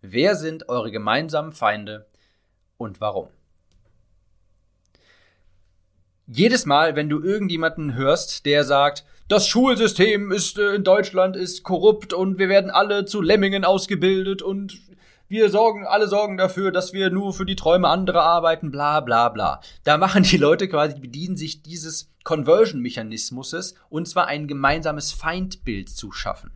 Wer 0.00 0.34
sind 0.34 0.68
eure 0.68 0.90
gemeinsamen 0.90 1.52
Feinde 1.52 2.06
und 2.76 3.00
warum? 3.00 3.28
Jedes 6.26 6.66
Mal, 6.66 6.96
wenn 6.96 7.08
du 7.08 7.22
irgendjemanden 7.22 7.94
hörst, 7.94 8.46
der 8.46 8.64
sagt, 8.64 9.04
das 9.28 9.46
Schulsystem 9.46 10.32
ist 10.32 10.58
äh, 10.58 10.74
in 10.74 10.84
Deutschland 10.84 11.36
ist 11.36 11.62
korrupt 11.62 12.12
und 12.12 12.38
wir 12.38 12.48
werden 12.48 12.70
alle 12.70 13.04
zu 13.04 13.22
Lemmingen 13.22 13.64
ausgebildet 13.64 14.42
und 14.42 14.80
wir 15.28 15.50
sorgen, 15.50 15.86
alle 15.86 16.06
sorgen 16.08 16.36
dafür, 16.36 16.70
dass 16.70 16.92
wir 16.92 17.10
nur 17.10 17.32
für 17.32 17.46
die 17.46 17.56
Träume 17.56 17.88
anderer 17.88 18.22
arbeiten, 18.22 18.70
bla 18.70 19.00
bla 19.00 19.28
bla. 19.28 19.60
Da 19.84 19.98
machen 19.98 20.22
die 20.22 20.36
Leute 20.36 20.68
quasi, 20.68 20.98
bedienen 21.00 21.36
sich 21.36 21.62
dieses 21.62 22.10
Conversion-Mechanismuses 22.24 23.74
und 23.88 24.08
zwar 24.08 24.26
ein 24.26 24.46
gemeinsames 24.46 25.12
Feindbild 25.12 25.88
zu 25.88 26.12
schaffen. 26.12 26.50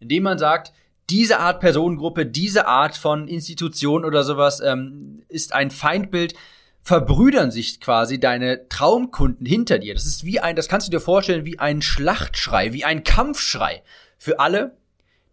Indem 0.00 0.24
man 0.24 0.38
sagt, 0.38 0.72
diese 1.10 1.38
Art 1.40 1.60
Personengruppe, 1.60 2.26
diese 2.26 2.66
Art 2.66 2.96
von 2.96 3.28
Institution 3.28 4.04
oder 4.04 4.24
sowas 4.24 4.60
ähm, 4.60 5.22
ist 5.28 5.54
ein 5.54 5.70
Feindbild, 5.70 6.34
verbrüdern 6.82 7.50
sich 7.50 7.80
quasi 7.80 8.20
deine 8.20 8.68
Traumkunden 8.68 9.46
hinter 9.46 9.78
dir. 9.78 9.94
Das 9.94 10.06
ist 10.06 10.24
wie 10.24 10.40
ein, 10.40 10.56
das 10.56 10.68
kannst 10.68 10.86
du 10.86 10.90
dir 10.90 11.00
vorstellen, 11.00 11.46
wie 11.46 11.58
ein 11.58 11.80
Schlachtschrei, 11.80 12.72
wie 12.74 12.84
ein 12.84 13.04
Kampfschrei 13.04 13.82
für 14.18 14.38
alle, 14.38 14.76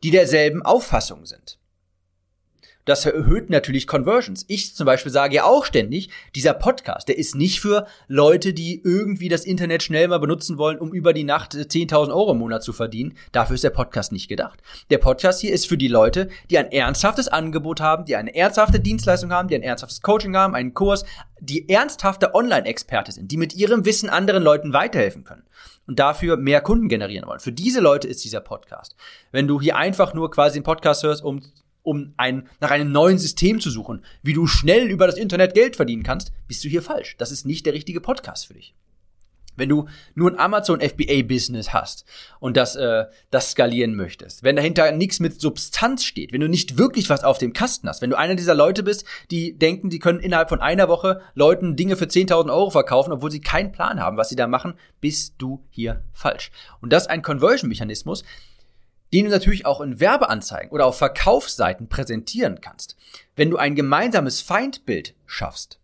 die 0.03 0.11
derselben 0.11 0.61
Auffassung 0.61 1.25
sind. 1.25 1.57
Das 2.85 3.05
erhöht 3.05 3.49
natürlich 3.49 3.87
Conversions. 3.87 4.45
Ich 4.47 4.75
zum 4.75 4.85
Beispiel 4.85 5.11
sage 5.11 5.35
ja 5.35 5.43
auch 5.43 5.65
ständig, 5.65 6.09
dieser 6.35 6.53
Podcast, 6.53 7.07
der 7.07 7.17
ist 7.17 7.35
nicht 7.35 7.61
für 7.61 7.85
Leute, 8.07 8.53
die 8.53 8.81
irgendwie 8.83 9.29
das 9.29 9.45
Internet 9.45 9.83
schnell 9.83 10.07
mal 10.07 10.19
benutzen 10.19 10.57
wollen, 10.57 10.79
um 10.79 10.93
über 10.93 11.13
die 11.13 11.23
Nacht 11.23 11.53
10.000 11.53 12.09
Euro 12.09 12.31
im 12.31 12.39
Monat 12.39 12.63
zu 12.63 12.73
verdienen. 12.73 13.13
Dafür 13.31 13.55
ist 13.55 13.63
der 13.63 13.69
Podcast 13.69 14.11
nicht 14.11 14.27
gedacht. 14.27 14.61
Der 14.89 14.97
Podcast 14.97 15.41
hier 15.41 15.53
ist 15.53 15.67
für 15.67 15.77
die 15.77 15.87
Leute, 15.87 16.29
die 16.49 16.57
ein 16.57 16.71
ernsthaftes 16.71 17.27
Angebot 17.27 17.81
haben, 17.81 18.05
die 18.05 18.15
eine 18.15 18.35
ernsthafte 18.35 18.79
Dienstleistung 18.79 19.31
haben, 19.31 19.47
die 19.47 19.55
ein 19.55 19.63
ernsthaftes 19.63 20.01
Coaching 20.01 20.35
haben, 20.35 20.55
einen 20.55 20.73
Kurs, 20.73 21.05
die 21.39 21.69
ernsthafte 21.69 22.33
Online-Experte 22.35 23.11
sind, 23.11 23.31
die 23.31 23.37
mit 23.37 23.55
ihrem 23.55 23.85
Wissen 23.85 24.09
anderen 24.09 24.43
Leuten 24.43 24.73
weiterhelfen 24.73 25.23
können 25.23 25.43
und 25.87 25.99
dafür 25.99 26.37
mehr 26.37 26.61
Kunden 26.61 26.87
generieren 26.87 27.27
wollen. 27.27 27.39
Für 27.39 27.51
diese 27.51 27.79
Leute 27.81 28.07
ist 28.07 28.23
dieser 28.23 28.41
Podcast. 28.41 28.95
Wenn 29.31 29.47
du 29.47 29.59
hier 29.59 29.75
einfach 29.75 30.13
nur 30.13 30.31
quasi 30.31 30.57
einen 30.57 30.63
Podcast 30.63 31.03
hörst, 31.03 31.23
um 31.23 31.41
um 31.83 32.13
ein, 32.17 32.47
nach 32.59 32.71
einem 32.71 32.91
neuen 32.91 33.17
System 33.17 33.59
zu 33.59 33.69
suchen, 33.69 34.03
wie 34.21 34.33
du 34.33 34.47
schnell 34.47 34.89
über 34.89 35.07
das 35.07 35.17
Internet 35.17 35.53
Geld 35.53 35.75
verdienen 35.75 36.03
kannst, 36.03 36.31
bist 36.47 36.63
du 36.63 36.69
hier 36.69 36.81
falsch. 36.81 37.15
Das 37.17 37.31
ist 37.31 37.45
nicht 37.45 37.65
der 37.65 37.73
richtige 37.73 38.01
Podcast 38.01 38.47
für 38.47 38.53
dich. 38.53 38.75
Wenn 39.57 39.69
du 39.69 39.87
nur 40.15 40.31
ein 40.31 40.39
Amazon 40.39 40.79
FBA 40.79 41.23
Business 41.23 41.73
hast 41.73 42.05
und 42.39 42.55
das, 42.55 42.75
äh, 42.77 43.05
das 43.31 43.51
skalieren 43.51 43.95
möchtest, 43.95 44.43
wenn 44.43 44.55
dahinter 44.55 44.91
nichts 44.93 45.19
mit 45.19 45.41
Substanz 45.41 46.05
steht, 46.05 46.31
wenn 46.31 46.39
du 46.39 46.47
nicht 46.47 46.77
wirklich 46.77 47.09
was 47.09 47.25
auf 47.25 47.37
dem 47.37 47.51
Kasten 47.51 47.89
hast, 47.89 48.01
wenn 48.01 48.09
du 48.09 48.17
einer 48.17 48.35
dieser 48.35 48.55
Leute 48.55 48.81
bist, 48.81 49.05
die 49.29 49.57
denken, 49.57 49.89
die 49.89 49.99
können 49.99 50.21
innerhalb 50.21 50.47
von 50.47 50.61
einer 50.61 50.87
Woche 50.87 51.21
Leuten 51.35 51.75
Dinge 51.75 51.97
für 51.97 52.05
10.000 52.05 52.49
Euro 52.49 52.69
verkaufen, 52.69 53.11
obwohl 53.11 53.29
sie 53.29 53.41
keinen 53.41 53.73
Plan 53.73 53.99
haben, 53.99 54.15
was 54.15 54.29
sie 54.29 54.37
da 54.37 54.47
machen, 54.47 54.75
bist 55.01 55.35
du 55.37 55.63
hier 55.69 56.01
falsch. 56.13 56.51
Und 56.79 56.93
das 56.93 57.03
ist 57.03 57.09
ein 57.09 57.21
Conversion-Mechanismus, 57.21 58.23
den 59.13 59.25
du 59.25 59.31
natürlich 59.31 59.65
auch 59.65 59.81
in 59.81 59.99
Werbeanzeigen 59.99 60.71
oder 60.71 60.85
auf 60.85 60.97
Verkaufsseiten 60.97 61.89
präsentieren 61.89 62.61
kannst. 62.61 62.95
Wenn 63.35 63.49
du 63.49 63.57
ein 63.57 63.75
gemeinsames 63.75 64.41
Feindbild 64.41 65.15
schaffst, 65.25 65.79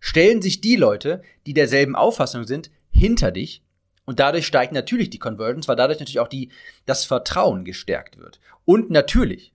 stellen 0.00 0.42
sich 0.42 0.60
die 0.60 0.76
Leute, 0.76 1.22
die 1.46 1.54
derselben 1.54 1.96
Auffassung 1.96 2.44
sind, 2.44 2.70
hinter 2.90 3.30
dich 3.30 3.62
und 4.04 4.20
dadurch 4.20 4.46
steigt 4.46 4.72
natürlich 4.72 5.10
die 5.10 5.18
Conversions, 5.18 5.68
weil 5.68 5.76
dadurch 5.76 6.00
natürlich 6.00 6.20
auch 6.20 6.28
die, 6.28 6.50
das 6.86 7.04
Vertrauen 7.04 7.64
gestärkt 7.64 8.18
wird. 8.18 8.40
Und 8.64 8.90
natürlich 8.90 9.52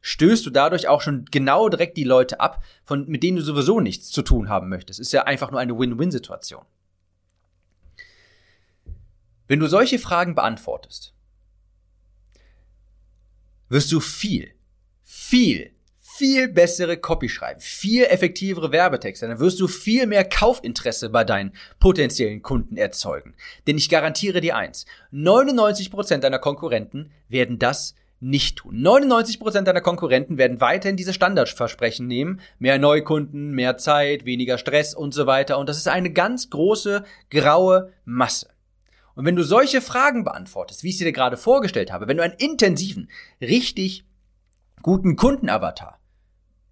stößt 0.00 0.44
du 0.44 0.50
dadurch 0.50 0.88
auch 0.88 1.00
schon 1.00 1.26
genau 1.30 1.68
direkt 1.68 1.96
die 1.96 2.04
Leute 2.04 2.40
ab, 2.40 2.62
von, 2.82 3.06
mit 3.06 3.22
denen 3.22 3.36
du 3.36 3.42
sowieso 3.42 3.80
nichts 3.80 4.10
zu 4.10 4.22
tun 4.22 4.48
haben 4.48 4.68
möchtest. 4.68 4.98
Ist 4.98 5.12
ja 5.12 5.24
einfach 5.24 5.50
nur 5.50 5.60
eine 5.60 5.78
Win-Win-Situation. 5.78 6.64
Wenn 9.46 9.60
du 9.60 9.68
solche 9.68 9.98
Fragen 9.98 10.34
beantwortest, 10.34 11.14
wirst 13.72 13.90
du 13.90 14.00
viel, 14.00 14.52
viel, 15.02 15.70
viel 15.98 16.48
bessere 16.48 16.98
Copy 16.98 17.30
schreiben, 17.30 17.60
viel 17.60 18.04
effektivere 18.04 18.70
Werbetexte, 18.70 19.26
dann 19.26 19.40
wirst 19.40 19.60
du 19.60 19.66
viel 19.66 20.06
mehr 20.06 20.24
Kaufinteresse 20.24 21.08
bei 21.08 21.24
deinen 21.24 21.52
potenziellen 21.80 22.42
Kunden 22.42 22.76
erzeugen. 22.76 23.34
Denn 23.66 23.78
ich 23.78 23.88
garantiere 23.88 24.42
dir 24.42 24.56
eins, 24.56 24.84
99% 25.12 26.18
deiner 26.18 26.38
Konkurrenten 26.38 27.10
werden 27.28 27.58
das 27.58 27.94
nicht 28.20 28.58
tun. 28.58 28.76
99% 28.76 29.62
deiner 29.62 29.80
Konkurrenten 29.80 30.36
werden 30.36 30.60
weiterhin 30.60 30.96
diese 30.96 31.14
Standardversprechen 31.14 32.06
nehmen. 32.06 32.40
Mehr 32.58 32.78
Neukunden, 32.78 33.50
mehr 33.50 33.78
Zeit, 33.78 34.26
weniger 34.26 34.58
Stress 34.58 34.94
und 34.94 35.12
so 35.12 35.26
weiter. 35.26 35.58
Und 35.58 35.68
das 35.68 35.78
ist 35.78 35.88
eine 35.88 36.12
ganz 36.12 36.50
große 36.50 37.04
graue 37.30 37.90
Masse. 38.04 38.48
Und 39.14 39.24
wenn 39.24 39.36
du 39.36 39.42
solche 39.42 39.80
Fragen 39.80 40.24
beantwortest, 40.24 40.82
wie 40.82 40.88
ich 40.90 40.98
sie 40.98 41.04
dir 41.04 41.12
gerade 41.12 41.36
vorgestellt 41.36 41.92
habe, 41.92 42.08
wenn 42.08 42.16
du 42.16 42.22
einen 42.22 42.38
intensiven, 42.38 43.10
richtig 43.40 44.04
guten 44.82 45.16
Kundenavatar 45.16 46.00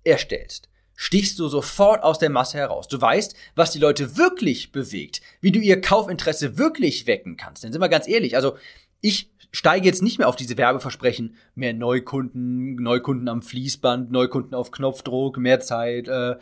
erstellst, 0.05 0.69
stichst 0.95 1.39
du 1.39 1.49
sofort 1.49 2.03
aus 2.03 2.19
der 2.19 2.31
Masse 2.31 2.59
heraus. 2.59 2.89
Du 2.89 3.01
weißt, 3.01 3.35
was 3.55 3.71
die 3.71 3.79
Leute 3.79 4.17
wirklich 4.17 4.73
bewegt, 4.73 5.23
wie 5.41 5.53
du 5.53 5.59
ihr 5.59 5.81
Kaufinteresse 5.81 6.59
wirklich 6.59 7.07
wecken 7.07 7.37
kannst. 7.37 7.65
Denn 7.65 7.73
sind 7.73 7.81
wir 7.81 7.89
ganz 7.89 8.07
ehrlich, 8.07 8.37
also 8.37 8.57
ich 9.01 9.31
steige 9.53 9.87
jetzt 9.87 10.03
nicht 10.03 10.19
mehr 10.19 10.29
auf 10.29 10.37
diese 10.37 10.57
Werbeversprechen, 10.57 11.35
mehr 11.55 11.75
Neukunden, 11.75 12.77
Neukunden 12.77 13.29
am 13.29 13.43
Fließband, 13.43 14.11
Neukunden 14.11 14.55
auf 14.55 14.71
Knopfdruck, 14.71 15.39
mehr 15.39 15.61
Zeit, 15.61 16.09
äh, 16.09 16.37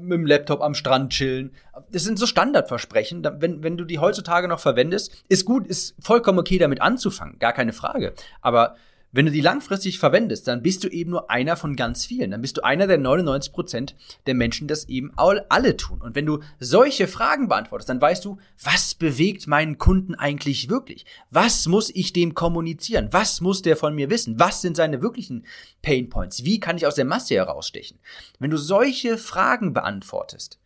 mit 0.00 0.18
dem 0.18 0.26
Laptop 0.26 0.60
am 0.60 0.74
Strand 0.74 1.12
chillen. 1.12 1.52
Das 1.90 2.04
sind 2.04 2.18
so 2.18 2.26
Standardversprechen. 2.26 3.26
Wenn, 3.38 3.62
wenn 3.62 3.76
du 3.76 3.84
die 3.84 3.98
heutzutage 3.98 4.48
noch 4.48 4.60
verwendest, 4.60 5.24
ist 5.28 5.44
gut, 5.44 5.66
ist 5.66 5.96
vollkommen 6.00 6.38
okay 6.38 6.58
damit 6.58 6.80
anzufangen, 6.80 7.38
gar 7.38 7.52
keine 7.52 7.72
Frage. 7.72 8.14
Aber 8.40 8.76
wenn 9.12 9.26
du 9.26 9.32
die 9.32 9.40
langfristig 9.40 9.98
verwendest, 9.98 10.46
dann 10.46 10.62
bist 10.62 10.84
du 10.84 10.88
eben 10.88 11.10
nur 11.10 11.30
einer 11.30 11.56
von 11.56 11.74
ganz 11.74 12.04
vielen. 12.04 12.32
Dann 12.32 12.42
bist 12.42 12.58
du 12.58 12.64
einer 12.64 12.86
der 12.86 12.98
99 12.98 13.52
Prozent 13.52 13.96
der 14.26 14.34
Menschen, 14.34 14.68
das 14.68 14.88
eben 14.88 15.12
alle 15.16 15.76
tun. 15.76 16.02
Und 16.02 16.14
wenn 16.14 16.26
du 16.26 16.40
solche 16.60 17.08
Fragen 17.08 17.48
beantwortest, 17.48 17.88
dann 17.88 18.00
weißt 18.00 18.24
du, 18.24 18.38
was 18.62 18.94
bewegt 18.94 19.46
meinen 19.46 19.78
Kunden 19.78 20.14
eigentlich 20.14 20.68
wirklich? 20.68 21.06
Was 21.30 21.66
muss 21.66 21.90
ich 21.94 22.12
dem 22.12 22.34
kommunizieren? 22.34 23.08
Was 23.12 23.40
muss 23.40 23.62
der 23.62 23.76
von 23.76 23.94
mir 23.94 24.10
wissen? 24.10 24.38
Was 24.38 24.60
sind 24.60 24.76
seine 24.76 25.00
wirklichen 25.00 25.46
Pain 25.82 26.10
Points? 26.10 26.44
Wie 26.44 26.60
kann 26.60 26.76
ich 26.76 26.86
aus 26.86 26.96
der 26.96 27.04
Masse 27.04 27.36
herausstechen? 27.36 27.98
Wenn 28.38 28.50
du 28.50 28.58
solche 28.58 29.16
Fragen 29.18 29.72
beantwortest, 29.72 30.58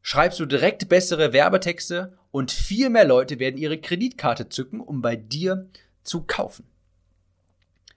schreibst 0.00 0.40
du 0.40 0.46
direkt 0.46 0.88
bessere 0.88 1.32
Werbetexte 1.32 2.18
und 2.32 2.50
viel 2.50 2.90
mehr 2.90 3.04
Leute 3.04 3.38
werden 3.38 3.58
ihre 3.58 3.78
Kreditkarte 3.78 4.48
zücken, 4.48 4.80
um 4.80 5.00
bei 5.00 5.14
dir 5.14 5.68
zu 6.02 6.22
kaufen. 6.22 6.64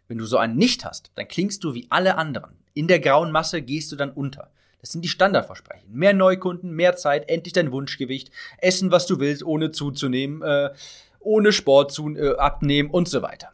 Wenn 0.07 0.17
du 0.17 0.25
so 0.25 0.37
einen 0.37 0.55
nicht 0.55 0.85
hast, 0.85 1.11
dann 1.15 1.27
klingst 1.27 1.63
du 1.63 1.73
wie 1.73 1.87
alle 1.89 2.17
anderen. 2.17 2.55
In 2.73 2.87
der 2.87 2.99
grauen 2.99 3.31
Masse 3.31 3.61
gehst 3.61 3.91
du 3.91 3.95
dann 3.95 4.11
unter. 4.11 4.51
Das 4.79 4.91
sind 4.91 5.01
die 5.01 5.09
Standardversprechen. 5.09 5.91
Mehr 5.91 6.13
Neukunden, 6.13 6.71
mehr 6.71 6.95
Zeit, 6.95 7.27
endlich 7.27 7.53
dein 7.53 7.71
Wunschgewicht, 7.71 8.29
essen, 8.59 8.91
was 8.91 9.07
du 9.07 9.19
willst, 9.19 9.43
ohne 9.43 9.71
zuzunehmen, 9.71 10.43
äh, 10.43 10.71
ohne 11.19 11.51
Sport 11.51 11.91
zu, 11.91 12.15
äh, 12.15 12.35
abnehmen 12.35 12.91
und 12.91 13.09
so 13.09 13.21
weiter. 13.21 13.51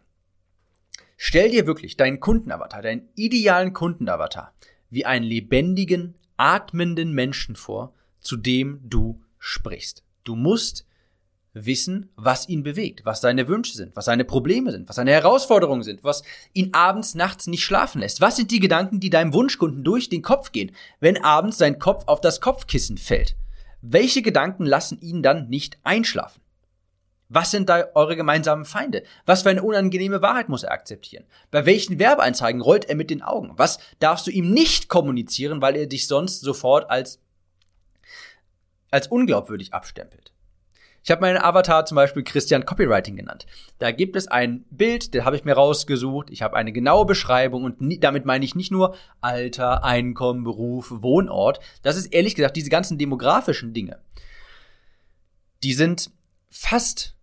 Stell 1.16 1.52
dir 1.52 1.68
wirklich 1.68 1.96
deinen 1.96 2.20
Kundenavatar, 2.20 2.82
deinen 2.82 3.08
idealen 3.16 3.74
Kundenavatar, 3.74 4.54
wie 4.90 5.06
einen 5.06 5.24
lebendigen, 5.24 6.16
atmenden 6.36 7.14
Menschen 7.14 7.56
vor, 7.56 7.94
zu 8.20 8.36
dem 8.36 8.82
du 8.84 9.22
sprichst. 9.40 10.04
Du 10.24 10.36
musst 10.36 10.86
wissen, 11.54 12.10
was 12.16 12.48
ihn 12.48 12.64
bewegt, 12.64 13.06
was 13.06 13.22
seine 13.22 13.48
Wünsche 13.48 13.76
sind, 13.76 13.96
was 13.96 14.06
seine 14.06 14.24
Probleme 14.24 14.72
sind, 14.72 14.88
was 14.88 14.96
seine 14.96 15.12
Herausforderungen 15.12 15.84
sind, 15.84 16.04
was 16.04 16.24
ihn 16.54 16.74
abends, 16.74 17.16
nachts 17.16 17.48
nicht 17.48 17.64
schlafen 17.64 18.00
lässt. 18.00 18.22
Was 18.22 18.38
sind 18.38 18.52
die 18.52 18.60
Gedanken, 18.60 19.00
die 19.00 19.10
deinem 19.10 19.34
Wunschkunden 19.34 19.84
durch 19.84 20.10
den 20.10 20.22
Kopf 20.22 20.52
gehen, 20.52 20.72
wenn 21.00 21.22
abends 21.24 21.58
sein 21.58 21.80
Kopf 21.80 22.04
auf 22.08 22.22
das 22.22 22.40
Kopfkissen 22.42 22.98
fällt? 22.98 23.36
Welche 23.82 24.22
Gedanken 24.22 24.66
lassen 24.66 25.02
ihn 25.02 25.24
dann 25.24 25.50
nicht 25.50 25.78
einschlafen? 25.84 26.42
Was 27.34 27.50
sind 27.50 27.70
da 27.70 27.86
eure 27.96 28.18
gemeinsamen 28.18 28.66
Feinde? 28.66 29.04
Was 29.26 29.44
für 29.44 29.50
eine 29.50 29.64
unangenehme 29.64 30.22
Wahrheit 30.22 30.50
muss 30.50 30.64
er 30.64 30.72
akzeptieren? 30.72 31.24
Bei 31.50 31.66
welchen 31.66 31.98
Werbeanzeigen 31.98 32.62
rollt 32.62 32.86
er 32.86 32.96
mit 32.96 33.10
den 33.10 33.22
Augen? 33.22 33.54
Was 33.56 33.80
darfst 34.00 34.28
du 34.28 34.32
ihm 34.32 34.52
nicht 34.52 34.90
kommunizieren, 34.90 35.62
weil 35.62 35.78
er 35.78 35.88
dich 35.88 36.08
sonst 36.08 36.42
sofort 36.42 36.90
als, 36.90 37.20
als 38.92 39.08
unglaubwürdig 39.08 39.74
abstempelt? 39.74 40.34
Ich 41.04 41.10
habe 41.10 41.22
meinen 41.22 41.38
Avatar 41.38 41.86
zum 41.86 41.96
Beispiel 41.96 42.24
Christian 42.24 42.66
Copywriting 42.66 43.16
genannt. 43.16 43.46
Da 43.80 43.92
gibt 43.92 44.16
es 44.16 44.28
ein 44.28 44.66
Bild, 44.70 45.16
das 45.16 45.26
habe 45.26 45.36
ich 45.36 45.44
mir 45.44 45.54
rausgesucht. 45.54 46.30
Ich 46.30 46.42
habe 46.42 46.56
eine 46.56 46.72
genaue 46.72 47.06
Beschreibung 47.06 47.64
und 47.64 47.82
nie, 47.82 48.00
damit 48.00 48.26
meine 48.26 48.46
ich 48.46 48.54
nicht 48.54 48.72
nur 48.72 48.96
Alter, 49.20 49.84
Einkommen, 49.84 50.44
Beruf, 50.44 50.92
Wohnort. 50.92 51.60
Das 51.82 51.98
ist 51.98 52.08
ehrlich 52.08 52.36
gesagt 52.36 52.56
diese 52.56 52.70
ganzen 52.70 53.00
demografischen 53.00 53.74
Dinge. 53.74 54.00
Die 55.64 55.74
sind 55.74 56.12
fast 56.50 57.16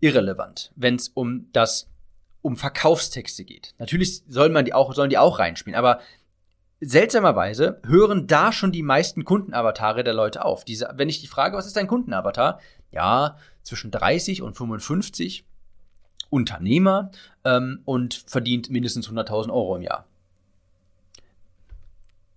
irrelevant, 0.00 0.72
wenn 0.76 0.96
es 0.96 1.08
um 1.08 1.48
das 1.52 1.88
um 2.42 2.56
Verkaufstexte 2.56 3.44
geht. 3.44 3.74
Natürlich 3.78 4.22
soll 4.28 4.50
man 4.50 4.64
die 4.64 4.74
auch 4.74 4.92
sollen 4.94 5.10
die 5.10 5.18
auch 5.18 5.38
reinspielen, 5.38 5.78
aber 5.78 6.00
seltsamerweise 6.80 7.80
hören 7.84 8.26
da 8.26 8.50
schon 8.50 8.72
die 8.72 8.82
meisten 8.82 9.24
Kundenavatare 9.24 10.02
der 10.02 10.14
Leute 10.14 10.44
auf. 10.44 10.64
Diese, 10.64 10.90
wenn 10.96 11.08
ich 11.08 11.20
die 11.20 11.28
frage, 11.28 11.56
was 11.56 11.66
ist 11.66 11.76
dein 11.76 11.86
Kundenavatar? 11.86 12.58
Ja, 12.92 13.36
zwischen 13.62 13.90
30 13.90 14.42
und 14.42 14.56
55 14.56 15.44
Unternehmer 16.30 17.10
ähm, 17.44 17.80
und 17.84 18.24
verdient 18.26 18.70
mindestens 18.70 19.08
100.000 19.08 19.50
Euro 19.50 19.76
im 19.76 19.82
Jahr. 19.82 20.06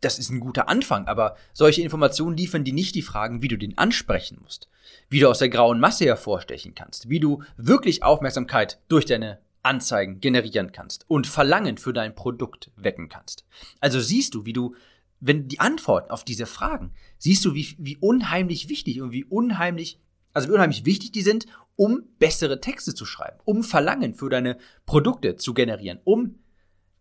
Das 0.01 0.19
ist 0.19 0.29
ein 0.29 0.39
guter 0.39 0.69
Anfang, 0.69 1.07
aber 1.07 1.35
solche 1.53 1.81
Informationen 1.81 2.37
liefern 2.37 2.63
dir 2.63 2.73
nicht 2.73 2.93
die 2.95 3.01
Fragen, 3.01 3.41
wie 3.41 3.47
du 3.47 3.57
den 3.57 3.77
ansprechen 3.77 4.37
musst, 4.43 4.67
wie 5.09 5.19
du 5.19 5.29
aus 5.29 5.39
der 5.39 5.49
grauen 5.49 5.79
Masse 5.79 6.05
hervorstechen 6.05 6.75
kannst, 6.75 7.09
wie 7.09 7.19
du 7.19 7.43
wirklich 7.57 8.03
Aufmerksamkeit 8.03 8.79
durch 8.87 9.05
deine 9.05 9.39
Anzeigen 9.63 10.21
generieren 10.21 10.71
kannst 10.71 11.05
und 11.09 11.25
Verlangen 11.25 11.77
für 11.77 11.91
dein 11.91 12.13
Produkt 12.13 12.69
wecken 12.75 13.09
kannst. 13.09 13.45
Also 13.79 13.99
siehst 13.99 14.35
du, 14.35 14.45
wie 14.45 14.53
du, 14.53 14.75
wenn 15.19 15.47
die 15.47 15.59
Antworten 15.59 16.11
auf 16.11 16.23
diese 16.23 16.45
Fragen, 16.45 16.93
siehst 17.17 17.43
du, 17.45 17.55
wie, 17.55 17.75
wie 17.79 17.97
unheimlich 17.97 18.69
wichtig 18.69 19.01
und 19.01 19.11
wie 19.11 19.23
unheimlich, 19.23 19.99
also 20.35 20.49
wie 20.49 20.53
unheimlich 20.53 20.85
wichtig 20.85 21.11
die 21.13 21.21
sind, 21.21 21.47
um 21.75 22.03
bessere 22.19 22.59
Texte 22.59 22.93
zu 22.93 23.05
schreiben, 23.05 23.39
um 23.45 23.63
Verlangen 23.63 24.13
für 24.13 24.29
deine 24.29 24.57
Produkte 24.85 25.37
zu 25.37 25.53
generieren, 25.53 25.99
um 26.03 26.39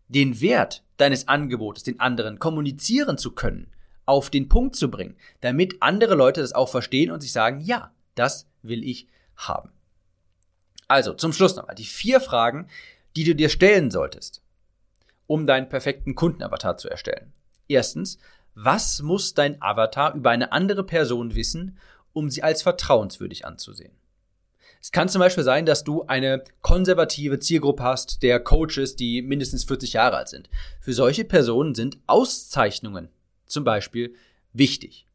den 0.07 0.39
Wert 0.41 0.83
deines 0.97 1.27
Angebotes 1.27 1.83
den 1.83 1.99
anderen 1.99 2.39
kommunizieren 2.39 3.17
zu 3.17 3.31
können, 3.31 3.71
auf 4.05 4.29
den 4.29 4.47
Punkt 4.47 4.75
zu 4.75 4.89
bringen, 4.89 5.17
damit 5.41 5.81
andere 5.81 6.15
Leute 6.15 6.41
das 6.41 6.53
auch 6.53 6.69
verstehen 6.69 7.11
und 7.11 7.21
sich 7.21 7.31
sagen, 7.31 7.59
ja, 7.59 7.91
das 8.15 8.47
will 8.61 8.83
ich 8.83 9.07
haben. 9.35 9.71
Also, 10.87 11.13
zum 11.13 11.33
Schluss 11.33 11.55
nochmal, 11.55 11.75
die 11.75 11.85
vier 11.85 12.21
Fragen, 12.21 12.67
die 13.15 13.23
du 13.23 13.35
dir 13.35 13.49
stellen 13.49 13.91
solltest, 13.91 14.41
um 15.27 15.45
deinen 15.45 15.67
perfekten 15.67 16.15
Kundenavatar 16.15 16.77
zu 16.77 16.89
erstellen. 16.89 17.33
Erstens, 17.67 18.19
was 18.53 19.01
muss 19.01 19.33
dein 19.33 19.61
Avatar 19.61 20.13
über 20.13 20.29
eine 20.29 20.51
andere 20.51 20.85
Person 20.85 21.35
wissen, 21.35 21.77
um 22.15 22.29
sie 22.29 22.41
als 22.41 22.63
vertrauenswürdig 22.63 23.45
anzusehen? 23.45 23.93
Es 24.81 24.91
kann 24.91 25.09
zum 25.09 25.19
Beispiel 25.19 25.43
sein, 25.43 25.65
dass 25.65 25.83
du 25.83 26.03
eine 26.03 26.43
konservative 26.61 27.39
Zielgruppe 27.39 27.83
hast 27.83 28.21
der 28.21 28.39
Coaches, 28.39 28.95
die 28.95 29.21
mindestens 29.21 29.63
40 29.63 29.93
Jahre 29.93 30.17
alt 30.17 30.29
sind. 30.29 30.49
Für 30.79 30.93
solche 30.93 31.25
Personen 31.25 31.73
sind 31.73 31.97
Auszeichnungen 32.05 33.09
zum 33.47 33.63
Beispiel 33.63 34.15
wichtig. 34.53 35.07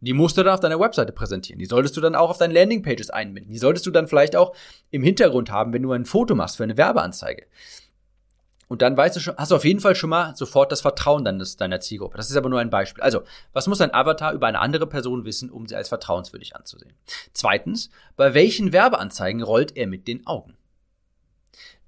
Die 0.00 0.12
musst 0.12 0.36
du 0.36 0.42
dann 0.42 0.52
auf 0.52 0.60
deiner 0.60 0.78
Webseite 0.78 1.12
präsentieren. 1.12 1.58
Die 1.58 1.64
solltest 1.64 1.96
du 1.96 2.02
dann 2.02 2.14
auch 2.14 2.28
auf 2.28 2.38
deinen 2.38 2.52
Landingpages 2.52 3.08
einbinden. 3.08 3.52
Die 3.52 3.58
solltest 3.58 3.86
du 3.86 3.90
dann 3.90 4.06
vielleicht 4.06 4.36
auch 4.36 4.54
im 4.90 5.02
Hintergrund 5.02 5.50
haben, 5.50 5.72
wenn 5.72 5.82
du 5.82 5.92
ein 5.92 6.04
Foto 6.04 6.34
machst 6.34 6.58
für 6.58 6.64
eine 6.64 6.76
Werbeanzeige. 6.76 7.46
Und 8.68 8.82
dann 8.82 8.96
weißt 8.96 9.16
du 9.16 9.20
schon, 9.20 9.36
hast 9.36 9.52
du 9.52 9.56
auf 9.56 9.64
jeden 9.64 9.80
Fall 9.80 9.94
schon 9.94 10.10
mal 10.10 10.34
sofort 10.34 10.72
das 10.72 10.80
Vertrauen 10.80 11.24
dann 11.24 11.38
des, 11.38 11.56
deiner 11.56 11.80
Zielgruppe. 11.80 12.16
Das 12.16 12.30
ist 12.30 12.36
aber 12.36 12.48
nur 12.48 12.60
ein 12.60 12.70
Beispiel. 12.70 13.02
Also, 13.02 13.22
was 13.52 13.68
muss 13.68 13.80
ein 13.80 13.94
Avatar 13.94 14.32
über 14.32 14.48
eine 14.48 14.58
andere 14.58 14.86
Person 14.86 15.24
wissen, 15.24 15.50
um 15.50 15.66
sie 15.66 15.76
als 15.76 15.88
vertrauenswürdig 15.88 16.56
anzusehen? 16.56 16.94
Zweitens, 17.32 17.90
bei 18.16 18.34
welchen 18.34 18.72
Werbeanzeigen 18.72 19.42
rollt 19.42 19.76
er 19.76 19.86
mit 19.86 20.08
den 20.08 20.26
Augen? 20.26 20.56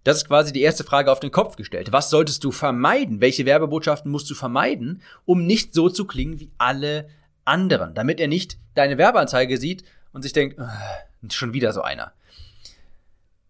Das 0.05 0.19
ist 0.19 0.29
quasi 0.29 0.53
die 0.53 0.63
erste 0.63 0.85
Frage 0.85 1.13
auf 1.13 1.21
den 1.21 1.33
Kopf 1.33 1.57
gestellt. 1.57 1.93
Was 1.93 2.11
solltest 2.11 2.45
du 2.45 2.53
vermeiden? 2.53 3.21
Welche 3.21 3.45
Werbebotschaften 3.45 4.11
musst 4.11 4.31
du 4.31 4.35
vermeiden, 4.35 5.03
um 5.25 5.45
nicht 5.45 5.75
so 5.75 5.89
zu 5.91 6.07
klingen 6.07 6.41
wie 6.41 6.51
alle 6.59 7.11
anderen? 7.45 7.95
Damit 7.95 8.21
er 8.21 8.29
nicht 8.29 8.57
deine 8.75 8.97
Werbeanzeige 8.97 9.59
sieht 9.59 9.85
und 10.13 10.23
sich 10.23 10.33
denkt, 10.33 10.59
äh, 10.59 11.31
schon 11.31 11.53
wieder 11.53 11.73
so 11.73 11.83
einer. 11.83 12.13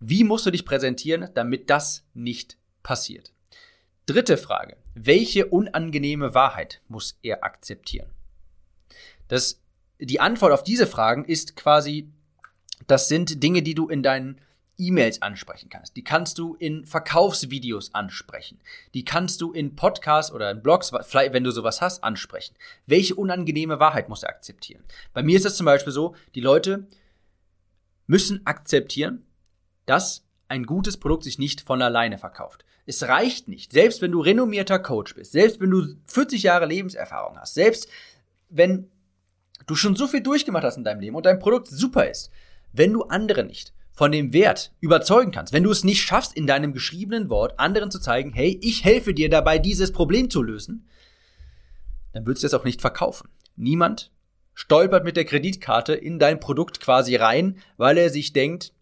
Wie 0.01 0.25
musst 0.25 0.47
du 0.47 0.51
dich 0.51 0.65
präsentieren, 0.65 1.29
damit 1.35 1.71
das 1.71 2.05
nicht 2.15 2.58
passiert. 2.89 3.35
Dritte 4.07 4.39
Frage. 4.39 4.79
Welche 4.95 5.45
unangenehme 5.45 6.33
Wahrheit 6.33 6.81
muss 6.89 7.19
er 7.23 7.45
akzeptieren? 7.45 8.09
Das, 9.29 9.61
die 9.99 10.21
Antwort 10.21 10.53
auf 10.53 10.63
diese 10.63 10.87
Fragen 10.87 11.27
ist 11.27 11.55
quasi, 11.55 12.11
das 12.87 13.09
sind 13.09 13.43
Dinge, 13.43 13.61
die 13.61 13.75
du 13.75 13.89
in 13.89 14.03
deinen 14.03 14.41
E-Mails 14.79 15.21
ansprechen 15.21 15.69
kannst. 15.69 15.99
Die 15.99 16.03
kannst 16.03 16.39
du 16.39 16.55
in 16.55 16.87
Verkaufsvideos 16.87 17.95
ansprechen. 17.95 18.59
Die 18.95 19.05
kannst 19.05 19.43
du 19.43 19.53
in 19.53 19.77
Podcasts 19.77 20.33
oder 20.33 20.51
in 20.51 20.63
Blogs, 20.63 20.91
vielleicht 21.03 21.35
wenn 21.35 21.45
du 21.45 21.51
sowas 21.51 21.83
hast, 21.83 22.03
ansprechen. 22.03 22.57
Welche 22.87 23.17
unangenehme 23.17 23.81
Wahrheit 23.81 24.09
muss 24.09 24.23
er 24.23 24.31
akzeptieren? 24.31 24.83
Bei 25.13 25.23
mir 25.23 25.37
ist 25.37 25.45
es 25.45 25.59
zum 25.59 25.67
Beispiel 25.67 25.93
so, 25.93 26.15
die 26.35 26.41
Leute 26.41 26.87
müssen 28.07 28.47
akzeptieren, 28.47 29.27
dass 29.85 30.25
ein 30.49 30.65
gutes 30.65 30.97
Produkt 30.97 31.25
sich 31.25 31.39
nicht 31.39 31.61
von 31.61 31.83
alleine 31.83 32.19
verkauft. 32.19 32.65
Es 32.87 33.07
reicht 33.07 33.49
nicht. 33.49 33.73
Selbst 33.73 34.01
wenn 34.01 34.13
du 34.13 34.21
renommierter 34.21 34.79
Coach 34.79 35.15
bist, 35.15 35.33
selbst 35.33 35.61
wenn 35.61 35.71
du 35.71 35.95
40 36.07 36.43
Jahre 36.43 36.67
Lebenserfahrung 36.67 37.39
hast, 37.39 37.55
selbst 37.55 37.89
wenn 38.49 38.91
du 39.67 39.75
schon 39.75 39.95
so 39.95 40.07
viel 40.07 40.23
durchgemacht 40.23 40.65
hast 40.65 40.79
in 40.79 40.85
deinem 40.85 41.01
Leben 41.01 41.17
und 41.17 41.27
dein 41.27 41.39
Produkt 41.39 41.69
super 41.69 42.09
ist, 42.09 42.31
wenn 42.73 42.93
du 42.93 43.03
andere 43.05 43.45
nicht 43.45 43.75
von 43.93 44.13
dem 44.13 44.33
Wert 44.33 44.73
überzeugen 44.81 45.33
kannst, 45.33 45.53
wenn 45.53 45.65
du 45.65 45.71
es 45.71 45.85
nicht 45.85 46.03
schaffst, 46.03 46.35
in 46.35 46.47
deinem 46.47 46.73
geschriebenen 46.73 47.29
Wort 47.29 47.59
anderen 47.59 47.91
zu 47.91 47.99
zeigen, 47.99 48.33
hey, 48.33 48.59
ich 48.63 48.85
helfe 48.85 49.13
dir 49.13 49.29
dabei, 49.29 49.59
dieses 49.59 49.93
Problem 49.93 50.31
zu 50.31 50.43
lösen, 50.43 50.89
dann 52.13 52.25
würdest 52.25 52.45
du 52.45 52.47
es 52.47 52.55
auch 52.55 52.65
nicht 52.65 52.81
verkaufen. 52.81 53.29
Niemand 53.57 54.13
stolpert 54.55 55.05
mit 55.05 55.17
der 55.17 55.25
Kreditkarte 55.25 55.95
in 55.95 56.19
dein 56.19 56.41
Produkt 56.41 56.81
quasi 56.81 57.17
rein, 57.17 57.59
weil 57.77 57.99
er 57.99 58.11
sich 58.11 58.33
denkt, 58.33 58.73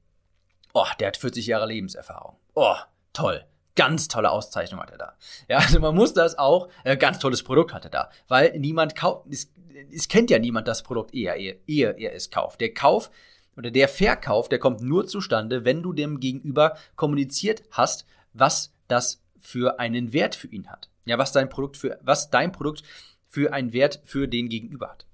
oh, 0.76 0.86
der 1.00 1.08
hat 1.08 1.16
40 1.16 1.46
Jahre 1.46 1.66
Lebenserfahrung. 1.66 2.36
Oh, 2.54 2.76
toll. 3.12 3.44
Ganz 3.76 4.08
tolle 4.08 4.30
Auszeichnung 4.30 4.80
hat 4.80 4.90
er 4.90 4.98
da. 4.98 5.16
Ja, 5.48 5.58
also 5.58 5.80
man 5.80 5.94
muss 5.94 6.12
das 6.12 6.38
auch, 6.38 6.68
äh, 6.84 6.96
ganz 6.96 7.18
tolles 7.18 7.42
Produkt 7.42 7.72
hat 7.72 7.84
er 7.84 7.90
da, 7.90 8.10
weil 8.28 8.58
niemand 8.58 8.94
kauft, 8.94 9.26
es, 9.30 9.52
es 9.92 10.08
kennt 10.08 10.30
ja 10.30 10.38
niemand 10.38 10.68
das 10.68 10.82
Produkt 10.82 11.14
eher, 11.14 11.36
ehe, 11.36 11.60
ehe 11.66 11.90
er 11.92 12.14
es 12.14 12.30
kauft. 12.30 12.60
Der 12.60 12.72
Kauf 12.72 13.10
oder 13.56 13.70
der 13.70 13.88
Verkauf, 13.88 14.48
der 14.48 14.58
kommt 14.58 14.82
nur 14.82 15.06
zustande, 15.06 15.64
wenn 15.64 15.82
du 15.82 15.92
dem 15.92 16.20
Gegenüber 16.20 16.76
kommuniziert 16.94 17.62
hast, 17.70 18.06
was 18.32 18.74
das 18.88 19.22
für 19.38 19.78
einen 19.78 20.12
Wert 20.12 20.34
für 20.34 20.48
ihn 20.48 20.68
hat. 20.68 20.90
Ja, 21.06 21.18
was 21.18 21.32
dein 21.32 21.48
Produkt 21.48 21.76
für, 21.76 21.98
was 22.02 22.30
dein 22.30 22.52
Produkt 22.52 22.82
für 23.28 23.52
einen 23.52 23.72
Wert 23.72 24.00
für 24.04 24.28
den 24.28 24.48
Gegenüber 24.48 24.90
hat. 24.90 25.06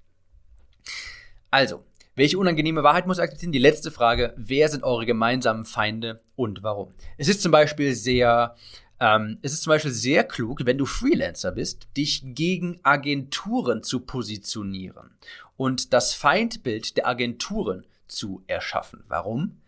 Also, 1.51 1.85
welche 2.15 2.37
unangenehme 2.37 2.83
Wahrheit 2.83 3.07
muss 3.07 3.19
akzeptieren? 3.19 3.51
Die 3.51 3.59
letzte 3.59 3.91
Frage, 3.91 4.33
wer 4.37 4.69
sind 4.69 4.83
eure 4.83 5.05
gemeinsamen 5.05 5.65
Feinde 5.65 6.21
und 6.35 6.63
warum? 6.63 6.93
Es 7.17 7.27
ist 7.27 7.41
zum 7.41 7.51
Beispiel 7.51 7.95
sehr, 7.95 8.55
ähm, 8.99 9.39
es 9.41 9.53
ist 9.53 9.63
zum 9.63 9.71
Beispiel 9.71 9.91
sehr 9.91 10.23
klug, 10.23 10.65
wenn 10.65 10.77
du 10.77 10.85
Freelancer 10.85 11.51
bist, 11.51 11.87
dich 11.97 12.21
gegen 12.23 12.79
Agenturen 12.83 13.83
zu 13.83 14.01
positionieren 14.01 15.11
und 15.57 15.93
das 15.93 16.13
Feindbild 16.13 16.97
der 16.97 17.07
Agenturen 17.07 17.85
zu 18.07 18.43
erschaffen. 18.47 19.03
Warum? 19.07 19.59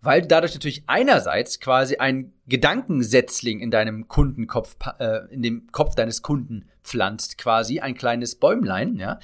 Weil 0.00 0.22
du 0.22 0.28
dadurch 0.28 0.54
natürlich 0.54 0.84
einerseits 0.86 1.58
quasi 1.58 1.96
ein 1.96 2.32
Gedankensetzling 2.46 3.60
in 3.60 3.70
deinem 3.70 4.06
Kundenkopf, 4.06 4.76
äh, 5.00 5.26
in 5.32 5.42
dem 5.42 5.72
Kopf 5.72 5.96
deines 5.96 6.22
Kunden 6.22 6.68
pflanzt, 6.82 7.36
quasi 7.36 7.80
ein 7.80 7.96
kleines 7.96 8.36
Bäumlein, 8.36 8.96
ja, 8.96 9.18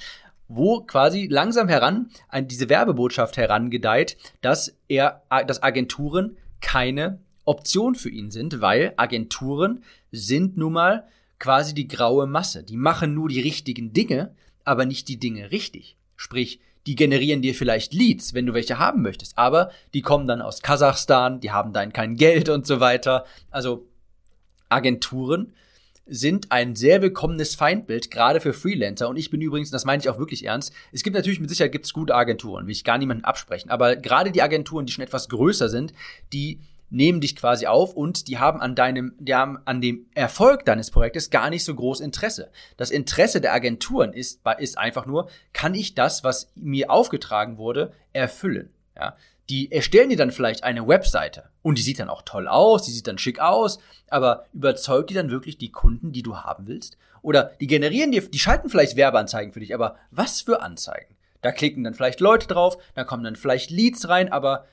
wo 0.47 0.81
quasi 0.81 1.27
langsam 1.27 1.67
heran 1.67 2.09
an 2.29 2.47
diese 2.47 2.69
Werbebotschaft 2.69 3.37
herangedeiht, 3.37 4.17
dass 4.41 4.77
er, 4.87 5.23
dass 5.47 5.63
Agenturen 5.63 6.37
keine 6.61 7.19
Option 7.45 7.95
für 7.95 8.09
ihn 8.09 8.31
sind, 8.31 8.61
weil 8.61 8.93
Agenturen 8.97 9.83
sind 10.11 10.57
nun 10.57 10.73
mal 10.73 11.07
quasi 11.39 11.73
die 11.73 11.87
graue 11.87 12.27
Masse. 12.27 12.63
Die 12.63 12.77
machen 12.77 13.13
nur 13.13 13.29
die 13.29 13.41
richtigen 13.41 13.93
Dinge, 13.93 14.33
aber 14.63 14.85
nicht 14.85 15.07
die 15.07 15.19
Dinge 15.19 15.51
richtig. 15.51 15.97
Sprich, 16.15 16.59
die 16.87 16.95
generieren 16.95 17.41
dir 17.41 17.55
vielleicht 17.55 17.93
Leads, 17.93 18.33
wenn 18.33 18.45
du 18.45 18.53
welche 18.53 18.79
haben 18.79 19.01
möchtest, 19.01 19.37
aber 19.37 19.71
die 19.93 20.01
kommen 20.01 20.27
dann 20.27 20.41
aus 20.41 20.61
Kasachstan, 20.61 21.39
die 21.39 21.51
haben 21.51 21.73
dann 21.73 21.93
kein 21.93 22.15
Geld 22.15 22.49
und 22.49 22.67
so 22.67 22.79
weiter. 22.79 23.25
Also 23.49 23.87
Agenturen 24.69 25.53
sind 26.05 26.51
ein 26.51 26.75
sehr 26.75 27.01
willkommenes 27.01 27.55
Feindbild, 27.55 28.11
gerade 28.11 28.39
für 28.39 28.53
Freelancer. 28.53 29.09
Und 29.09 29.17
ich 29.17 29.29
bin 29.29 29.41
übrigens, 29.41 29.71
das 29.71 29.85
meine 29.85 30.01
ich 30.01 30.09
auch 30.09 30.19
wirklich 30.19 30.45
ernst, 30.45 30.73
es 30.91 31.03
gibt 31.03 31.15
natürlich 31.15 31.39
mit 31.39 31.49
Sicherheit 31.49 31.71
gibt's 31.71 31.93
gute 31.93 32.15
Agenturen, 32.15 32.65
will 32.65 32.71
ich 32.71 32.83
gar 32.83 32.97
niemanden 32.97 33.25
absprechen. 33.25 33.71
Aber 33.71 33.95
gerade 33.95 34.31
die 34.31 34.41
Agenturen, 34.41 34.85
die 34.85 34.93
schon 34.93 35.03
etwas 35.03 35.29
größer 35.29 35.69
sind, 35.69 35.93
die 36.31 36.59
nehmen 36.89 37.19
dich 37.19 37.35
quasi 37.35 37.65
auf 37.65 37.93
und 37.93 38.27
die 38.27 38.37
haben 38.37 38.61
an 38.61 38.75
deinem, 38.75 39.15
die 39.19 39.33
haben 39.33 39.57
an 39.65 39.81
dem 39.81 40.05
Erfolg 40.13 40.65
deines 40.65 40.91
Projektes 40.91 41.31
gar 41.31 41.49
nicht 41.49 41.63
so 41.63 41.73
groß 41.73 41.99
Interesse. 41.99 42.51
Das 42.77 42.91
Interesse 42.91 43.41
der 43.41 43.53
Agenturen 43.53 44.13
ist, 44.13 44.41
ist 44.59 44.77
einfach 44.77 45.05
nur, 45.05 45.29
kann 45.53 45.73
ich 45.73 45.95
das, 45.95 46.23
was 46.23 46.51
mir 46.55 46.91
aufgetragen 46.91 47.57
wurde, 47.57 47.91
erfüllen? 48.13 48.69
Ja, 48.95 49.15
die 49.49 49.71
erstellen 49.71 50.09
dir 50.09 50.17
dann 50.17 50.31
vielleicht 50.31 50.63
eine 50.63 50.87
Webseite 50.87 51.49
und 51.61 51.77
die 51.77 51.81
sieht 51.81 51.99
dann 51.99 52.09
auch 52.09 52.23
toll 52.23 52.47
aus, 52.47 52.83
die 52.83 52.91
sieht 52.91 53.07
dann 53.07 53.17
schick 53.17 53.39
aus, 53.39 53.79
aber 54.09 54.45
überzeugt 54.53 55.09
die 55.09 55.13
dann 55.13 55.29
wirklich 55.29 55.57
die 55.57 55.71
Kunden, 55.71 56.11
die 56.11 56.23
du 56.23 56.37
haben 56.37 56.67
willst? 56.67 56.97
Oder 57.21 57.51
die 57.59 57.67
generieren 57.67 58.11
dir, 58.11 58.21
die 58.27 58.39
schalten 58.39 58.69
vielleicht 58.69 58.95
Werbeanzeigen 58.95 59.51
für 59.51 59.59
dich, 59.59 59.73
aber 59.73 59.97
was 60.11 60.41
für 60.41 60.61
Anzeigen? 60.61 61.15
Da 61.41 61.51
klicken 61.51 61.83
dann 61.83 61.93
vielleicht 61.93 62.21
Leute 62.21 62.47
drauf, 62.47 62.77
da 62.95 63.03
kommen 63.03 63.23
dann 63.23 63.35
vielleicht 63.35 63.69
Leads 63.69 64.09
rein, 64.09 64.31
aber 64.31 64.65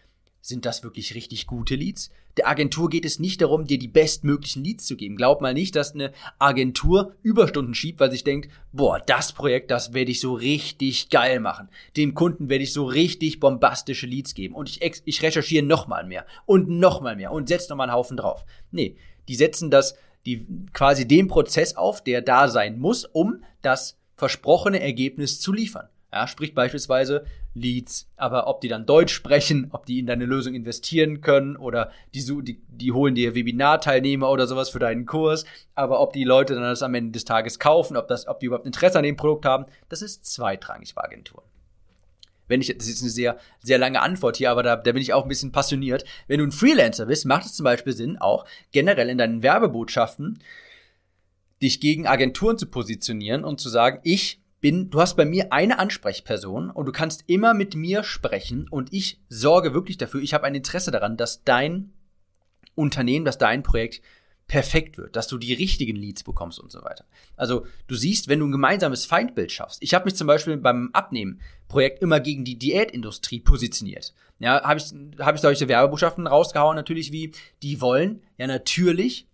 sind 0.42 0.66
das 0.66 0.83
wirklich 0.83 1.14
richtig 1.14 1.46
gute 1.46 1.76
Leads? 1.76 2.11
Der 2.37 2.48
Agentur 2.48 2.90
geht 2.90 3.05
es 3.05 3.18
nicht 3.18 3.40
darum, 3.40 3.66
dir 3.66 3.78
die 3.78 3.88
bestmöglichen 3.88 4.64
Leads 4.64 4.87
zu 4.87 4.96
geben. 4.96 5.16
Glaub 5.16 5.40
mal 5.40 5.55
nicht, 5.55 5.76
dass 5.76 5.94
eine 5.94 6.12
Agentur 6.38 7.14
Überstunden 7.22 7.74
schiebt, 7.74 8.00
weil 8.00 8.11
sich 8.11 8.24
denkt, 8.24 8.50
boah, 8.72 8.98
das 8.98 9.33
Projekt, 9.33 9.70
das 9.70 9.94
werde 9.94 10.11
ich 10.11 10.20
so 10.20 10.35
richtig 10.35 11.11
geil 11.11 11.40
machen. 11.40 11.68
Dem 11.96 12.14
Kunden 12.14 12.48
werde 12.48 12.64
ich 12.64 12.72
so 12.72 12.85
richtig 12.85 13.38
bombastische 13.38 14.07
Leads 14.07 14.35
geben. 14.35 14.55
Und 14.55 14.68
ich, 14.68 15.02
ich 15.05 15.22
recherchiere 15.22 15.64
nochmal 15.64 16.05
mehr 16.05 16.26
und 16.44 16.68
nochmal 16.68 17.16
mehr 17.16 17.33
und 17.33 17.48
setze 17.48 17.70
nochmal 17.70 17.88
einen 17.88 17.96
Haufen 17.96 18.16
drauf. 18.16 18.44
Nee, 18.72 18.96
die 19.28 19.37
setzen 19.37 19.70
das, 19.70 19.94
die 20.26 20.46
quasi 20.72 21.07
den 21.07 21.28
Prozess 21.28 21.76
auf, 21.76 22.02
der 22.02 22.20
da 22.20 22.48
sein 22.48 22.78
muss, 22.78 23.05
um 23.05 23.44
das 23.61 23.98
versprochene 24.16 24.81
Ergebnis 24.81 25.40
zu 25.40 25.52
liefern. 25.52 25.88
Ja, 26.12 26.27
sprich 26.27 26.55
beispielsweise 26.55 27.25
Leads, 27.55 28.07
aber 28.16 28.46
ob 28.46 28.61
die 28.61 28.68
dann 28.68 28.85
Deutsch 28.85 29.14
sprechen, 29.14 29.68
ob 29.72 29.87
die 29.87 29.98
in 29.98 30.07
deine 30.07 30.27
Lösung 30.27 30.55
investieren 30.55 31.22
können 31.22 31.57
oder 31.57 31.90
die, 32.14 32.22
die, 32.42 32.61
die 32.68 32.92
holen 32.92 33.14
dir 33.14 33.35
Webinarteilnehmer 33.35 34.31
oder 34.31 34.46
sowas 34.46 34.68
für 34.68 34.79
deinen 34.79 35.07
Kurs, 35.07 35.46
aber 35.75 36.01
ob 36.01 36.12
die 36.12 36.25
Leute 36.25 36.55
dann 36.55 36.64
das 36.64 36.83
am 36.83 36.94
Ende 36.94 37.12
des 37.12 37.25
Tages 37.25 37.59
kaufen, 37.59 37.96
ob, 37.96 38.09
das, 38.09 38.29
ob 38.29 38.40
die 38.40 38.46
überhaupt 38.46 38.66
Interesse 38.66 38.98
an 38.98 39.05
dem 39.05 39.16
Produkt 39.16 39.46
haben, 39.46 39.64
das 39.88 40.03
ist 40.03 40.27
zweitrangig 40.27 40.94
bei 40.94 41.03
Agenturen. 41.03 41.46
Wenn 42.46 42.61
ich, 42.61 42.77
das 42.77 42.88
ist 42.88 43.01
eine 43.01 43.11
sehr, 43.11 43.38
sehr 43.61 43.79
lange 43.79 44.03
Antwort 44.03 44.37
hier, 44.37 44.51
aber 44.51 44.62
da, 44.62 44.77
da 44.77 44.92
bin 44.92 45.01
ich 45.01 45.14
auch 45.14 45.22
ein 45.22 45.29
bisschen 45.31 45.53
passioniert. 45.53 46.05
Wenn 46.27 46.40
du 46.40 46.44
ein 46.44 46.53
Freelancer 46.53 47.07
bist, 47.07 47.25
macht 47.25 47.46
es 47.46 47.55
zum 47.55 47.64
Beispiel 47.64 47.94
Sinn, 47.94 48.18
auch 48.18 48.44
generell 48.72 49.09
in 49.09 49.16
deinen 49.16 49.42
Werbebotschaften 49.42 50.40
dich 51.62 51.81
gegen 51.81 52.07
Agenturen 52.07 52.59
zu 52.59 52.66
positionieren 52.66 53.44
und 53.44 53.61
zu 53.61 53.70
sagen, 53.70 54.01
ich 54.03 54.41
bin, 54.62 54.88
du 54.88 55.01
hast 55.01 55.16
bei 55.16 55.27
mir 55.27 55.53
eine 55.53 55.79
Ansprechperson 55.79 56.70
und 56.70 56.87
du 56.87 56.92
kannst 56.92 57.25
immer 57.27 57.53
mit 57.53 57.75
mir 57.75 58.03
sprechen 58.05 58.66
und 58.70 58.92
ich 58.92 59.20
sorge 59.29 59.75
wirklich 59.75 59.98
dafür, 59.98 60.22
ich 60.22 60.33
habe 60.33 60.44
ein 60.44 60.55
Interesse 60.55 60.90
daran, 60.90 61.18
dass 61.18 61.44
dein 61.44 61.92
Unternehmen, 62.75 63.27
dass 63.27 63.37
dein 63.37 63.62
Projekt 63.62 64.01
perfekt 64.46 64.98
wird, 64.98 65.16
dass 65.16 65.29
du 65.29 65.38
die 65.38 65.53
richtigen 65.53 65.96
Leads 65.96 66.25
bekommst 66.25 66.59
und 66.59 66.70
so 66.70 66.83
weiter. 66.83 67.05
Also 67.37 67.66
du 67.87 67.94
siehst, 67.94 68.29
wenn 68.29 68.38
du 68.38 68.46
ein 68.46 68.53
gemeinsames 68.53 69.05
Feindbild 69.05 69.51
schaffst. 69.51 69.83
Ich 69.83 69.94
habe 69.94 70.05
mich 70.05 70.14
zum 70.14 70.27
Beispiel 70.27 70.57
beim 70.57 70.90
Abnehmen-Projekt 70.92 72.03
immer 72.03 72.20
gegen 72.20 72.44
die 72.44 72.59
Diätindustrie 72.59 73.40
positioniert. 73.40 74.14
Ja, 74.38 74.62
habe 74.62 74.79
ich, 74.79 74.92
hab 75.18 75.35
ich 75.35 75.40
solche 75.40 75.68
Werbebotschaften 75.68 76.27
rausgehauen, 76.27 76.77
natürlich 76.77 77.12
wie, 77.12 77.33
die 77.62 77.81
wollen 77.81 78.22
ja 78.38 78.46
natürlich 78.46 79.27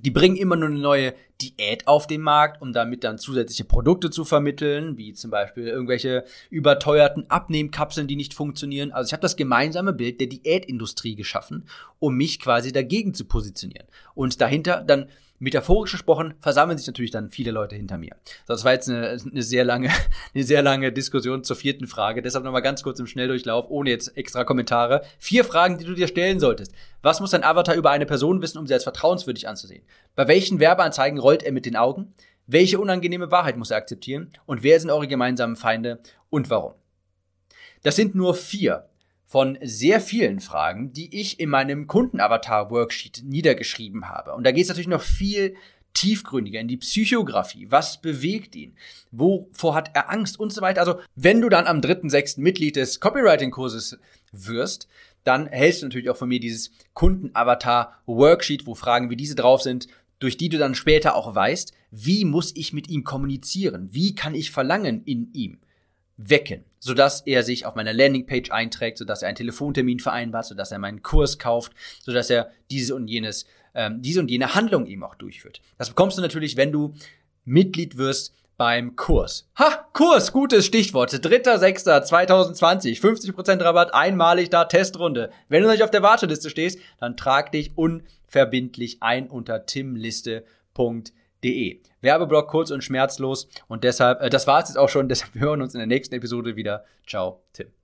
die 0.00 0.10
bringen 0.10 0.36
immer 0.36 0.56
nur 0.56 0.68
eine 0.68 0.78
neue 0.78 1.14
Diät 1.40 1.86
auf 1.86 2.06
den 2.06 2.20
Markt, 2.20 2.60
um 2.62 2.72
damit 2.72 3.04
dann 3.04 3.18
zusätzliche 3.18 3.64
Produkte 3.64 4.10
zu 4.10 4.24
vermitteln, 4.24 4.96
wie 4.96 5.12
zum 5.12 5.30
Beispiel 5.30 5.68
irgendwelche 5.68 6.24
überteuerten 6.50 7.30
Abnehmkapseln, 7.30 8.08
die 8.08 8.16
nicht 8.16 8.34
funktionieren. 8.34 8.92
Also 8.92 9.08
ich 9.08 9.12
habe 9.12 9.22
das 9.22 9.36
gemeinsame 9.36 9.92
Bild 9.92 10.20
der 10.20 10.26
Diätindustrie 10.26 11.14
geschaffen, 11.14 11.66
um 11.98 12.16
mich 12.16 12.40
quasi 12.40 12.72
dagegen 12.72 13.14
zu 13.14 13.24
positionieren. 13.24 13.86
Und 14.14 14.40
dahinter 14.40 14.82
dann 14.86 15.08
metaphorisch 15.38 15.92
gesprochen 15.92 16.34
versammeln 16.40 16.78
sich 16.78 16.86
natürlich 16.86 17.10
dann 17.10 17.30
viele 17.30 17.50
Leute 17.50 17.76
hinter 17.76 17.98
mir. 17.98 18.16
Das 18.46 18.64
war 18.64 18.72
jetzt 18.72 18.88
eine, 18.88 19.18
eine 19.30 19.42
sehr 19.42 19.64
lange, 19.64 19.90
eine 20.34 20.44
sehr 20.44 20.62
lange 20.62 20.92
Diskussion 20.92 21.44
zur 21.44 21.56
vierten 21.56 21.86
Frage. 21.86 22.22
Deshalb 22.22 22.44
nochmal 22.44 22.62
ganz 22.62 22.82
kurz 22.82 22.98
im 23.00 23.06
Schnelldurchlauf, 23.06 23.66
ohne 23.68 23.90
jetzt 23.90 24.16
extra 24.16 24.44
Kommentare. 24.44 25.02
Vier 25.18 25.44
Fragen, 25.44 25.78
die 25.78 25.84
du 25.84 25.94
dir 25.94 26.08
stellen 26.08 26.40
solltest. 26.40 26.72
Was 27.02 27.20
muss 27.20 27.30
dein 27.30 27.44
Avatar 27.44 27.74
über 27.74 27.90
eine 27.90 28.06
Person 28.06 28.42
wissen, 28.42 28.58
um 28.58 28.66
sie 28.66 28.74
als 28.74 28.82
vertrauenswürdig 28.82 29.48
anzusehen? 29.48 29.84
Bei 30.14 30.28
welchen 30.28 30.60
Werbeanzeigen 30.60 31.18
rollt 31.18 31.42
er 31.42 31.52
mit 31.52 31.66
den 31.66 31.76
Augen? 31.76 32.14
Welche 32.46 32.80
unangenehme 32.80 33.30
Wahrheit 33.30 33.56
muss 33.56 33.70
er 33.70 33.76
akzeptieren? 33.76 34.30
Und 34.46 34.62
wer 34.62 34.80
sind 34.80 34.90
eure 34.90 35.06
gemeinsamen 35.06 35.56
Feinde 35.56 36.00
und 36.30 36.50
warum? 36.50 36.74
Das 37.82 37.94
sind 37.94 38.14
nur 38.14 38.34
vier 38.34 38.88
von 39.28 39.58
sehr 39.60 40.00
vielen 40.00 40.40
Fragen, 40.40 40.94
die 40.94 41.20
ich 41.20 41.38
in 41.38 41.50
meinem 41.50 41.86
Kundenavatar-Worksheet 41.86 43.24
niedergeschrieben 43.26 44.08
habe. 44.08 44.32
Und 44.32 44.44
da 44.44 44.52
geht 44.52 44.62
es 44.62 44.68
natürlich 44.68 44.88
noch 44.88 45.02
viel 45.02 45.54
tiefgründiger 45.92 46.60
in 46.60 46.68
die 46.68 46.78
Psychografie. 46.78 47.66
Was 47.70 48.00
bewegt 48.00 48.56
ihn? 48.56 48.74
Wovor 49.10 49.74
hat 49.74 49.90
er 49.92 50.10
Angst 50.10 50.40
und 50.40 50.50
so 50.50 50.62
weiter. 50.62 50.80
Also, 50.80 51.00
wenn 51.14 51.42
du 51.42 51.50
dann 51.50 51.66
am 51.66 51.80
3.6. 51.80 52.40
Mitglied 52.40 52.76
des 52.76 53.00
Copywriting-Kurses 53.00 53.98
wirst, 54.32 54.88
dann 55.24 55.46
hältst 55.46 55.82
du 55.82 55.86
natürlich 55.86 56.08
auch 56.08 56.16
von 56.16 56.30
mir 56.30 56.40
dieses 56.40 56.70
Kundenavatar-Worksheet, 56.94 58.66
wo 58.66 58.74
Fragen 58.74 59.10
wie 59.10 59.16
diese 59.16 59.34
drauf 59.34 59.60
sind, 59.60 59.88
durch 60.20 60.38
die 60.38 60.48
du 60.48 60.56
dann 60.56 60.74
später 60.74 61.14
auch 61.14 61.34
weißt, 61.34 61.74
wie 61.90 62.24
muss 62.24 62.56
ich 62.56 62.72
mit 62.72 62.88
ihm 62.88 63.04
kommunizieren? 63.04 63.90
Wie 63.92 64.14
kann 64.14 64.34
ich 64.34 64.50
verlangen 64.50 65.02
in 65.04 65.34
ihm? 65.34 65.58
wecken, 66.18 66.64
sodass 66.78 67.22
er 67.22 67.42
sich 67.42 67.66
auf 67.66 67.74
meiner 67.74 67.92
Landingpage 67.92 68.50
einträgt, 68.50 68.98
sodass 68.98 69.22
er 69.22 69.28
einen 69.28 69.36
Telefontermin 69.36 70.00
vereinbart, 70.00 70.46
sodass 70.46 70.72
er 70.72 70.78
meinen 70.78 71.02
Kurs 71.02 71.38
kauft, 71.38 71.72
sodass 72.02 72.30
er 72.30 72.50
diese 72.70 72.94
und 72.94 73.08
jenes, 73.08 73.46
ähm, 73.74 74.02
diese 74.02 74.20
und 74.20 74.30
jene 74.30 74.54
Handlung 74.54 74.86
eben 74.86 75.02
auch 75.02 75.14
durchführt. 75.14 75.60
Das 75.76 75.88
bekommst 75.88 76.18
du 76.18 76.22
natürlich, 76.22 76.56
wenn 76.56 76.72
du 76.72 76.94
Mitglied 77.44 77.96
wirst 77.96 78.34
beim 78.56 78.96
Kurs. 78.96 79.48
Ha, 79.58 79.88
Kurs, 79.92 80.32
gutes 80.32 80.66
Stichwort. 80.66 81.12
3.6.2020, 81.12 83.00
50% 83.00 83.64
Rabatt, 83.64 83.94
einmalig 83.94 84.50
da, 84.50 84.64
Testrunde. 84.64 85.30
Wenn 85.48 85.62
du 85.62 85.68
noch 85.68 85.74
nicht 85.74 85.84
auf 85.84 85.90
der 85.90 86.02
Warteliste 86.02 86.50
stehst, 86.50 86.80
dann 86.98 87.16
trag 87.16 87.52
dich 87.52 87.72
unverbindlich 87.76 88.98
ein 89.00 89.28
unter 89.28 89.64
timliste.de 89.64 90.44
De. 91.44 91.80
Werbeblock 92.00 92.48
kurz 92.48 92.70
und 92.70 92.82
schmerzlos 92.82 93.48
und 93.68 93.84
deshalb, 93.84 94.20
äh, 94.20 94.30
das 94.30 94.46
war 94.46 94.62
es 94.62 94.68
jetzt 94.68 94.76
auch 94.76 94.88
schon, 94.88 95.08
deshalb 95.08 95.34
hören 95.40 95.60
wir 95.60 95.64
uns 95.64 95.74
in 95.74 95.78
der 95.78 95.86
nächsten 95.86 96.14
Episode 96.14 96.56
wieder. 96.56 96.84
Ciao, 97.06 97.42
Tim. 97.52 97.77